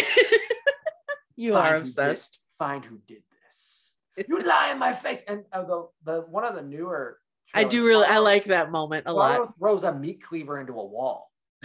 murder. 0.01 0.07
you 1.37 1.53
Find 1.55 1.67
are 1.67 1.71
who 1.73 1.79
did- 1.79 1.81
obsessed 1.89 2.39
Find 2.59 2.85
who 2.85 2.99
did 3.07 3.23
this. 3.47 3.95
You 4.29 4.43
lie 4.43 4.71
in 4.73 4.79
my 4.79 4.93
face. 4.93 5.23
And 5.27 5.45
the, 5.53 5.89
the 6.05 6.21
one 6.29 6.45
of 6.45 6.55
the 6.55 6.61
newer. 6.63 7.19
I 7.55 7.65
do 7.65 7.85
really 7.85 8.07
i 8.07 8.19
like 8.19 8.45
that 8.45 8.71
moment 8.71 9.05
a 9.07 9.13
lot 9.13 9.37
Poirot 9.37 9.59
throws 9.59 9.85
a 9.85 9.93
meat 9.93 10.23
cleaver 10.23 10.59
into 10.61 10.73
a 10.75 10.85
wall. 10.85 11.31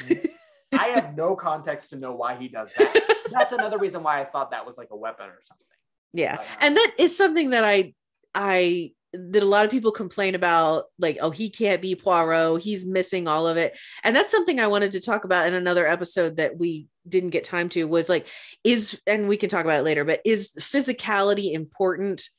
I 0.78 0.88
have 0.88 1.16
no 1.16 1.36
context 1.36 1.92
to 1.92 1.96
know 1.96 2.14
why 2.14 2.36
he 2.36 2.50
does 2.50 2.70
that. 2.78 3.28
That's 3.32 3.54
another 3.54 3.78
reason 3.78 4.04
why 4.04 4.20
I 4.22 4.26
thought 4.26 4.52
that 4.52 4.66
was 4.66 4.78
like 4.78 4.90
a 4.92 4.98
weapon 4.98 5.28
or 5.28 5.40
something. 5.46 5.66
yeah 6.14 6.44
and 6.60 6.76
that 6.76 6.94
is 6.98 7.16
something 7.18 7.52
that 7.52 7.64
i 7.64 7.94
i 8.34 8.92
that 9.14 9.44
a 9.44 9.46
lot 9.46 9.66
of 9.66 9.72
people 9.72 9.92
complain 9.92 10.36
about 10.36 10.86
like 11.00 11.18
oh 11.22 11.30
he 11.32 11.50
can't 11.50 11.82
be 11.82 11.96
poirot 11.96 12.62
he's 12.62 12.86
missing 12.86 13.28
all 13.28 13.48
of 13.48 13.58
it 13.58 13.78
and 14.04 14.16
that's 14.16 14.32
something 14.32 14.60
i 14.60 14.68
wanted 14.68 14.92
to 14.92 15.00
talk 15.00 15.24
about 15.24 15.48
in 15.48 15.54
another 15.54 15.88
episode 15.88 16.38
that 16.38 16.58
we 16.58 16.88
didn't 17.08 17.30
get 17.30 17.44
time 17.44 17.70
to 17.70 17.88
was 17.88 18.10
like 18.10 18.28
is 18.64 19.00
and 19.08 19.28
we 19.28 19.38
can 19.38 19.50
talk 19.50 19.64
about 19.64 19.80
it 19.80 19.84
later 19.84 20.04
but 20.04 20.22
is 20.26 20.52
physicality 20.60 21.54
important 21.54 22.30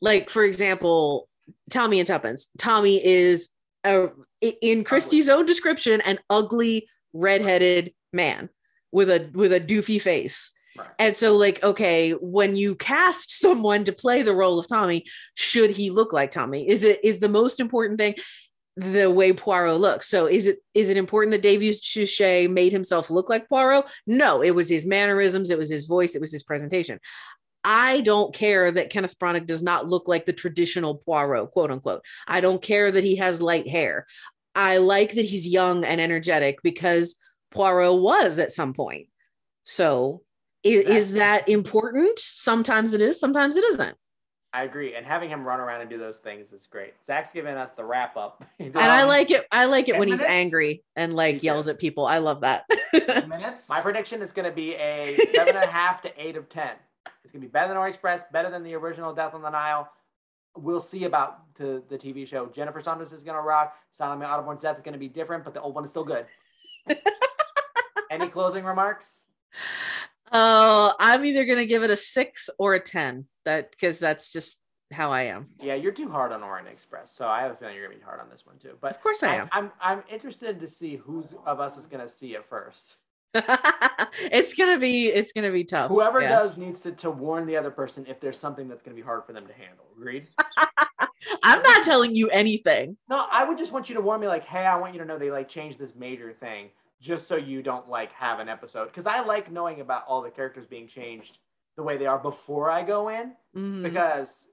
like 0.00 0.30
for 0.30 0.44
example 0.44 1.28
tommy 1.70 1.98
and 1.98 2.06
tuppence 2.06 2.46
tommy 2.58 3.04
is 3.04 3.48
a, 3.84 4.08
in 4.62 4.84
christie's 4.84 5.28
own 5.28 5.46
description 5.46 6.00
an 6.02 6.18
ugly 6.30 6.88
redheaded 7.12 7.92
man 8.12 8.48
with 8.92 9.10
a 9.10 9.30
with 9.34 9.52
a 9.52 9.60
doofy 9.60 10.00
face 10.00 10.52
Right. 10.76 10.88
and 10.98 11.14
so, 11.16 11.36
like, 11.36 11.62
okay, 11.62 12.12
when 12.12 12.56
you 12.56 12.74
cast 12.74 13.38
someone 13.38 13.84
to 13.84 13.92
play 13.92 14.22
the 14.22 14.34
role 14.34 14.58
of 14.58 14.66
Tommy, 14.66 15.04
should 15.34 15.70
he 15.70 15.90
look 15.90 16.12
like 16.12 16.32
Tommy? 16.32 16.68
Is 16.68 16.82
it 16.82 16.98
is 17.04 17.20
the 17.20 17.28
most 17.28 17.60
important 17.60 17.98
thing 17.98 18.16
the 18.76 19.08
way 19.08 19.32
Poirot 19.32 19.80
looks? 19.80 20.08
So, 20.08 20.26
is 20.26 20.48
it 20.48 20.58
is 20.74 20.90
it 20.90 20.96
important 20.96 21.30
that 21.30 21.42
David 21.42 21.76
Suchet 21.80 22.48
made 22.48 22.72
himself 22.72 23.08
look 23.08 23.28
like 23.28 23.48
Poirot? 23.48 23.84
No, 24.08 24.42
it 24.42 24.50
was 24.50 24.68
his 24.68 24.84
mannerisms, 24.84 25.50
it 25.50 25.58
was 25.58 25.70
his 25.70 25.86
voice, 25.86 26.16
it 26.16 26.20
was 26.20 26.32
his 26.32 26.42
presentation. 26.42 26.98
I 27.64 28.02
don't 28.02 28.34
care 28.34 28.70
that 28.70 28.90
Kenneth 28.90 29.18
Branagh 29.18 29.46
does 29.46 29.62
not 29.62 29.88
look 29.88 30.06
like 30.06 30.26
the 30.26 30.32
traditional 30.32 30.96
Poirot, 30.96 31.50
quote 31.50 31.70
unquote. 31.70 32.04
I 32.28 32.40
don't 32.40 32.62
care 32.62 32.90
that 32.90 33.04
he 33.04 33.16
has 33.16 33.40
light 33.40 33.68
hair. 33.68 34.06
I 34.54 34.78
like 34.78 35.14
that 35.14 35.24
he's 35.24 35.48
young 35.48 35.84
and 35.84 36.00
energetic 36.00 36.58
because 36.62 37.16
Poirot 37.50 38.00
was 38.00 38.38
at 38.38 38.52
some 38.52 38.74
point. 38.74 39.08
So 39.64 40.22
is, 40.62 40.86
is 40.86 41.12
that 41.12 41.48
important? 41.48 42.18
Sometimes 42.18 42.92
it 42.92 43.00
is, 43.00 43.18
sometimes 43.18 43.56
it 43.56 43.64
isn't. 43.64 43.96
I 44.54 44.62
agree. 44.62 44.94
And 44.94 45.04
having 45.04 45.28
him 45.28 45.44
run 45.44 45.58
around 45.58 45.80
and 45.80 45.90
do 45.90 45.98
those 45.98 46.18
things 46.18 46.52
is 46.52 46.68
great. 46.68 46.94
Zach's 47.04 47.32
giving 47.32 47.56
us 47.56 47.72
the 47.72 47.84
wrap 47.84 48.16
up. 48.16 48.44
And 48.60 48.76
I 48.76 49.02
um, 49.02 49.08
like 49.08 49.32
it. 49.32 49.44
I 49.50 49.64
like 49.64 49.88
it 49.88 49.92
Ten 49.92 49.98
when 49.98 50.08
he's 50.08 50.22
angry 50.22 50.84
and 50.94 51.12
like 51.12 51.40
too. 51.40 51.46
yells 51.46 51.66
at 51.66 51.80
people. 51.80 52.06
I 52.06 52.18
love 52.18 52.42
that. 52.42 52.64
minutes. 53.28 53.68
My 53.68 53.80
prediction 53.80 54.22
is 54.22 54.30
going 54.32 54.48
to 54.48 54.54
be 54.54 54.74
a 54.74 55.16
seven 55.34 55.56
and 55.56 55.64
a 55.64 55.68
half 55.68 56.02
to 56.02 56.12
eight 56.16 56.36
of 56.36 56.48
ten. 56.48 56.70
It's 57.24 57.32
going 57.32 57.40
to 57.42 57.48
be 57.48 57.50
better 57.50 57.68
than 57.68 57.76
Orient 57.76 57.94
Express, 57.94 58.22
better 58.32 58.50
than 58.50 58.62
the 58.62 58.74
original 58.74 59.14
Death 59.14 59.34
on 59.34 59.42
the 59.42 59.50
Nile. 59.50 59.90
We'll 60.56 60.80
see 60.80 61.04
about 61.04 61.54
to 61.56 61.82
the 61.88 61.96
TV 61.96 62.26
show. 62.26 62.46
Jennifer 62.46 62.80
Saunders 62.80 63.12
is 63.12 63.24
going 63.24 63.36
to 63.36 63.42
rock. 63.42 63.74
Salome 63.90 64.24
Audubon's 64.24 64.60
death 64.60 64.76
is 64.76 64.82
going 64.82 64.92
to 64.92 64.98
be 64.98 65.08
different, 65.08 65.42
but 65.42 65.54
the 65.54 65.60
old 65.60 65.74
one 65.74 65.84
is 65.84 65.90
still 65.90 66.04
good. 66.04 66.26
Any 68.10 68.28
closing 68.28 68.64
remarks? 68.64 69.08
Oh, 70.32 70.94
I'm 70.98 71.24
either 71.24 71.44
gonna 71.44 71.64
give 71.64 71.82
it 71.82 71.90
a 71.90 71.96
six 71.96 72.50
or 72.58 72.74
a 72.74 72.80
ten. 72.80 73.26
That 73.44 73.70
because 73.70 73.98
that's 73.98 74.32
just 74.32 74.58
how 74.92 75.12
I 75.12 75.22
am. 75.22 75.48
Yeah, 75.60 75.74
you're 75.74 75.92
too 75.92 76.10
hard 76.10 76.32
on 76.32 76.42
Orient 76.42 76.68
Express, 76.68 77.14
so 77.14 77.26
I 77.26 77.42
have 77.42 77.52
a 77.52 77.54
feeling 77.54 77.74
you're 77.74 77.86
gonna 77.86 77.98
be 77.98 78.04
hard 78.04 78.20
on 78.20 78.28
this 78.30 78.44
one 78.44 78.58
too. 78.58 78.76
But 78.80 78.92
Of 78.92 79.00
course 79.00 79.22
I 79.22 79.36
am. 79.36 79.48
I'm 79.52 79.72
I'm 79.80 80.02
interested 80.10 80.60
to 80.60 80.68
see 80.68 80.96
who's 80.96 81.34
of 81.46 81.60
us 81.60 81.76
is 81.76 81.86
gonna 81.86 82.08
see 82.08 82.34
it 82.34 82.44
first. 82.44 82.96
it's 84.30 84.54
gonna 84.54 84.78
be 84.78 85.06
it's 85.08 85.32
gonna 85.32 85.50
be 85.50 85.64
tough. 85.64 85.88
Whoever 85.90 86.20
Yeah. 86.20 86.30
does 86.30 86.56
needs 86.56 86.80
to, 86.80 86.92
to 86.92 87.10
warn 87.10 87.46
the 87.46 87.56
other 87.56 87.70
person 87.70 88.06
if 88.08 88.20
there's 88.20 88.38
something 88.38 88.68
that's 88.68 88.82
gonna 88.82 88.94
be 88.94 89.02
hard 89.02 89.24
for 89.26 89.32
them 89.32 89.46
to 89.46 89.52
handle. 89.52 89.84
Agreed? 89.96 90.28
I'm 91.42 91.62
not 91.62 91.84
telling 91.84 92.14
you 92.14 92.28
anything. 92.30 92.96
No, 93.08 93.24
I 93.32 93.44
would 93.44 93.58
just 93.58 93.72
want 93.72 93.88
you 93.88 93.94
to 93.94 94.00
warn 94.00 94.20
me, 94.20 94.28
like, 94.28 94.44
hey, 94.44 94.66
I 94.66 94.76
want 94.76 94.92
you 94.92 95.00
to 95.00 95.06
know 95.06 95.18
they 95.18 95.30
like 95.30 95.48
changed 95.48 95.78
this 95.78 95.94
major 95.96 96.32
thing, 96.32 96.68
just 97.00 97.26
so 97.26 97.36
you 97.36 97.62
don't 97.62 97.88
like 97.88 98.12
have 98.12 98.40
an 98.40 98.48
episode. 98.48 98.86
Because 98.86 99.06
I 99.06 99.20
like 99.20 99.50
knowing 99.50 99.80
about 99.80 100.04
all 100.06 100.20
the 100.22 100.30
characters 100.30 100.66
being 100.66 100.86
changed 100.86 101.38
the 101.76 101.82
way 101.82 101.96
they 101.96 102.06
are 102.06 102.18
before 102.18 102.70
I 102.70 102.82
go 102.82 103.08
in, 103.08 103.32
Mhm. 103.56 103.82
because 103.82 104.46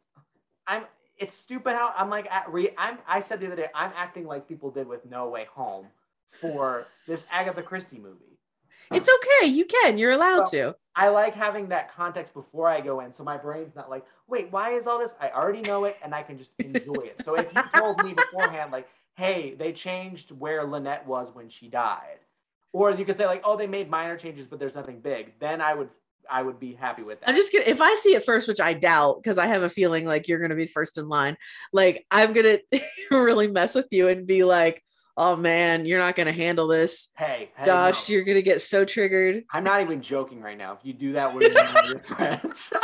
I'm. 0.68 0.86
It's 1.18 1.36
stupid 1.36 1.74
how 1.76 1.94
I'm 1.96 2.10
like 2.10 2.26
at 2.32 2.50
re, 2.52 2.72
I'm. 2.78 2.98
I 3.08 3.22
said 3.22 3.40
the 3.42 3.48
other 3.48 3.56
day 3.56 3.68
I'm 3.76 3.92
acting 3.96 4.26
like 4.26 4.48
people 4.48 4.72
did 4.72 4.88
with 4.88 5.06
No 5.06 5.30
Way 5.30 5.46
Home 5.54 5.88
for 6.30 6.88
this 7.06 7.26
Agatha 7.32 7.62
Christie 7.62 8.00
movie. 8.00 8.31
It's 8.96 9.10
okay. 9.10 9.48
You 9.48 9.66
can. 9.66 9.98
You're 9.98 10.12
allowed 10.12 10.40
Well, 10.40 10.48
to. 10.52 10.76
I 10.96 11.08
like 11.08 11.34
having 11.34 11.70
that 11.70 11.94
context 11.94 12.34
before 12.34 12.68
I 12.68 12.82
go 12.82 13.00
in, 13.00 13.14
so 13.14 13.24
my 13.24 13.38
brain's 13.38 13.76
not 13.76 13.90
like, 13.90 14.06
wait, 14.28 14.52
why 14.52 14.72
is 14.72 14.88
all 14.88 15.00
this? 15.00 15.16
I 15.22 15.30
already 15.30 15.62
know 15.62 15.86
it, 15.86 15.98
and 16.04 16.14
I 16.14 16.22
can 16.24 16.38
just 16.38 16.52
enjoy 16.60 17.04
it. 17.04 17.24
So 17.24 17.36
if 17.36 17.48
you 17.56 17.62
told 17.74 18.04
me 18.04 18.14
beforehand, 18.14 18.72
like, 18.72 18.90
hey, 19.16 19.56
they 19.58 19.72
changed 19.72 20.32
where 20.32 20.66
Linnet 20.66 21.06
was 21.06 21.30
when 21.34 21.48
she 21.50 21.70
died, 21.70 22.20
or 22.74 22.92
you 22.92 23.06
could 23.06 23.16
say 23.16 23.26
like, 23.26 23.42
oh, 23.46 23.56
they 23.56 23.68
made 23.68 23.90
minor 23.90 24.18
changes, 24.18 24.48
but 24.48 24.60
there's 24.60 24.76
nothing 24.76 25.00
big, 25.00 25.34
then 25.40 25.62
I 25.62 25.74
would, 25.74 25.90
I 26.30 26.42
would 26.44 26.60
be 26.60 26.74
happy 26.74 27.04
with 27.04 27.22
that. 27.22 27.30
I'm 27.30 27.36
just 27.36 27.54
gonna 27.54 27.66
if 27.66 27.82
I 27.82 27.96
see 27.96 28.14
it 28.14 28.26
first, 28.26 28.50
which 28.50 28.60
I 28.60 28.74
doubt, 28.74 29.24
because 29.24 29.38
I 29.38 29.48
have 29.48 29.64
a 29.64 29.70
feeling 29.70 30.06
like 30.06 30.28
you're 30.28 30.40
gonna 30.40 30.56
be 30.56 30.68
first 30.68 30.98
in 30.98 31.08
line. 31.08 31.38
Like 31.72 32.06
I'm 32.12 32.34
gonna 32.34 32.60
really 33.12 33.48
mess 33.48 33.76
with 33.76 33.88
you 33.92 34.10
and 34.10 34.28
be 34.28 34.44
like, 34.44 34.84
"Oh 35.18 35.36
man, 35.36 35.86
you're 35.86 36.00
not 36.00 36.16
gonna 36.16 36.32
handle 36.32 36.68
this, 36.68 37.10
hey, 37.18 37.52
hey, 37.56 37.66
Josh. 37.66 38.10
no. 38.10 38.14
You're 38.14 38.24
gonna 38.24 38.42
get 38.42 38.62
so 38.62 38.86
triggered." 38.86 39.44
I'm 39.52 39.64
not 39.64 39.82
even 39.82 40.02
joking 40.02 40.42
right 40.42 40.58
now. 40.58 40.74
If 40.74 40.80
you 40.84 40.94
do 40.94 41.14
that 41.14 41.34
with 41.34 41.52
your 41.52 42.00
friends, 42.00 42.74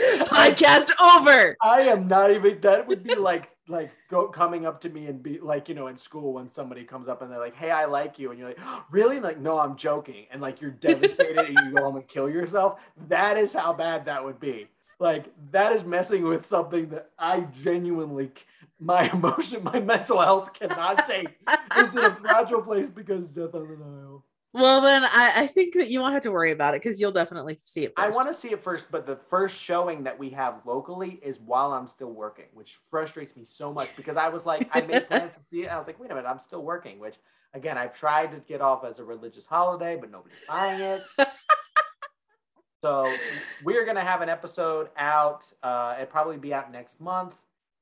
Podcast 0.00 0.90
over. 1.00 1.56
I 1.62 1.82
am 1.82 2.08
not 2.08 2.30
even. 2.30 2.60
That 2.62 2.86
would 2.86 3.02
be 3.02 3.14
like 3.14 3.50
like 3.68 3.92
go 4.10 4.28
coming 4.28 4.66
up 4.66 4.80
to 4.80 4.88
me 4.88 5.06
and 5.06 5.22
be 5.22 5.38
like 5.38 5.68
you 5.68 5.74
know 5.74 5.86
in 5.86 5.96
school 5.96 6.32
when 6.32 6.50
somebody 6.50 6.84
comes 6.84 7.08
up 7.08 7.22
and 7.22 7.30
they're 7.30 7.38
like, 7.38 7.54
"Hey, 7.54 7.70
I 7.70 7.84
like 7.84 8.18
you," 8.18 8.30
and 8.30 8.38
you're 8.38 8.48
like, 8.48 8.58
oh, 8.64 8.84
"Really?" 8.90 9.20
Like, 9.20 9.38
no, 9.38 9.58
I'm 9.58 9.76
joking, 9.76 10.26
and 10.30 10.40
like 10.40 10.60
you're 10.60 10.70
devastated 10.88 11.38
and 11.38 11.58
you 11.64 11.72
go 11.72 11.84
home 11.84 11.96
and 11.96 12.08
kill 12.08 12.28
yourself. 12.28 12.80
That 13.08 13.36
is 13.36 13.52
how 13.52 13.72
bad 13.72 14.06
that 14.06 14.24
would 14.24 14.40
be. 14.40 14.68
Like 15.00 15.32
that 15.50 15.72
is 15.72 15.82
messing 15.82 16.24
with 16.24 16.44
something 16.44 16.90
that 16.90 17.10
I 17.18 17.40
genuinely, 17.62 18.32
my 18.78 19.10
emotion, 19.12 19.64
my 19.64 19.80
mental 19.80 20.20
health 20.20 20.52
cannot 20.52 21.06
take. 21.06 21.34
It's 21.76 21.94
in 21.94 21.98
a 21.98 22.14
fragile 22.16 22.62
place 22.62 22.88
because 22.94 23.24
death 23.28 23.54
on 23.54 23.66
the 23.66 23.76
Nile. 23.76 24.24
Well, 24.52 24.80
then 24.82 25.04
I, 25.04 25.32
I 25.36 25.46
think 25.46 25.74
that 25.74 25.90
you 25.90 26.00
won't 26.00 26.12
have 26.12 26.24
to 26.24 26.32
worry 26.32 26.50
about 26.50 26.74
it 26.74 26.82
because 26.82 27.00
you'll 27.00 27.12
definitely 27.12 27.60
see 27.64 27.84
it 27.84 27.92
first. 27.96 28.14
I 28.14 28.16
want 28.16 28.26
to 28.28 28.34
see 28.34 28.48
it 28.48 28.62
first, 28.62 28.86
but 28.90 29.06
the 29.06 29.14
first 29.14 29.58
showing 29.58 30.02
that 30.04 30.18
we 30.18 30.30
have 30.30 30.60
locally 30.66 31.20
is 31.22 31.38
while 31.38 31.72
I'm 31.72 31.86
still 31.86 32.10
working, 32.10 32.46
which 32.52 32.76
frustrates 32.90 33.36
me 33.36 33.44
so 33.44 33.72
much 33.72 33.94
because 33.96 34.16
I 34.16 34.28
was 34.28 34.44
like, 34.44 34.68
I 34.72 34.80
made 34.80 35.06
plans 35.06 35.36
to 35.36 35.42
see 35.42 35.62
it. 35.62 35.66
And 35.66 35.72
I 35.72 35.78
was 35.78 35.86
like, 35.86 36.00
wait 36.00 36.10
a 36.10 36.14
minute, 36.16 36.28
I'm 36.28 36.40
still 36.40 36.62
working, 36.62 36.98
which 36.98 37.14
again, 37.54 37.78
I've 37.78 37.96
tried 37.96 38.32
to 38.32 38.38
get 38.38 38.60
off 38.60 38.84
as 38.84 38.98
a 38.98 39.04
religious 39.04 39.46
holiday, 39.46 39.96
but 39.98 40.10
nobody's 40.10 40.38
buying 40.48 40.80
it. 40.80 41.02
so 42.82 43.14
we're 43.64 43.84
going 43.84 43.96
to 43.96 44.02
have 44.02 44.22
an 44.22 44.28
episode 44.28 44.88
out. 44.96 45.44
Uh, 45.62 45.94
it'll 45.96 46.06
probably 46.06 46.36
be 46.36 46.54
out 46.54 46.72
next 46.72 47.00
month 47.00 47.34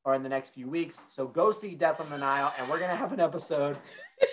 or 0.04 0.14
in 0.14 0.22
the 0.22 0.28
next 0.28 0.54
few 0.54 0.68
weeks. 0.68 0.98
So 1.10 1.26
go 1.26 1.52
see 1.52 1.74
Death 1.74 2.00
on 2.00 2.10
the 2.10 2.18
Nile, 2.18 2.52
and 2.58 2.68
we're 2.68 2.78
going 2.78 2.90
to 2.90 2.96
have 2.96 3.12
an 3.12 3.20
episode 3.20 3.76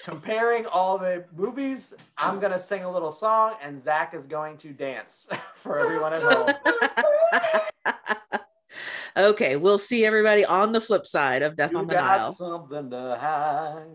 comparing 0.06 0.66
all 0.66 0.98
the 0.98 1.26
movies. 1.36 1.94
I'm 2.18 2.40
going 2.40 2.52
to 2.52 2.60
sing 2.60 2.84
a 2.84 2.92
little 2.92 3.12
song, 3.12 3.54
and 3.62 3.82
Zach 3.82 4.14
is 4.14 4.26
going 4.26 4.58
to 4.60 4.70
dance 4.70 5.28
for 5.56 5.78
everyone 5.78 6.14
at 6.14 6.24
home. 6.24 6.50
okay, 9.18 9.56
we'll 9.56 9.78
see 9.78 10.06
everybody 10.06 10.46
on 10.46 10.72
the 10.72 10.82
flip 10.82 11.06
side 11.06 11.42
of 11.42 11.56
Death 11.56 11.72
You 11.72 11.80
on 11.80 11.88
the 11.88 11.94
got 11.94 12.20
Nile. 12.20 12.34
something 12.34 12.90
to 12.90 13.18
hide. 13.20 13.86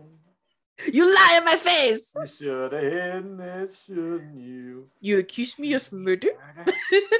You 0.87 1.05
lie 1.05 1.35
in 1.37 1.45
my 1.45 1.57
face. 1.57 2.15
You 2.15 2.27
should 2.27 2.73
have 2.73 2.81
hidden 2.81 3.39
it, 3.39 3.75
shouldn't 3.85 4.35
you? 4.35 4.87
You 4.99 5.19
accuse 5.19 5.59
me 5.59 5.73
of 5.73 5.91
murder? 5.91 6.29
murder. 6.57 6.71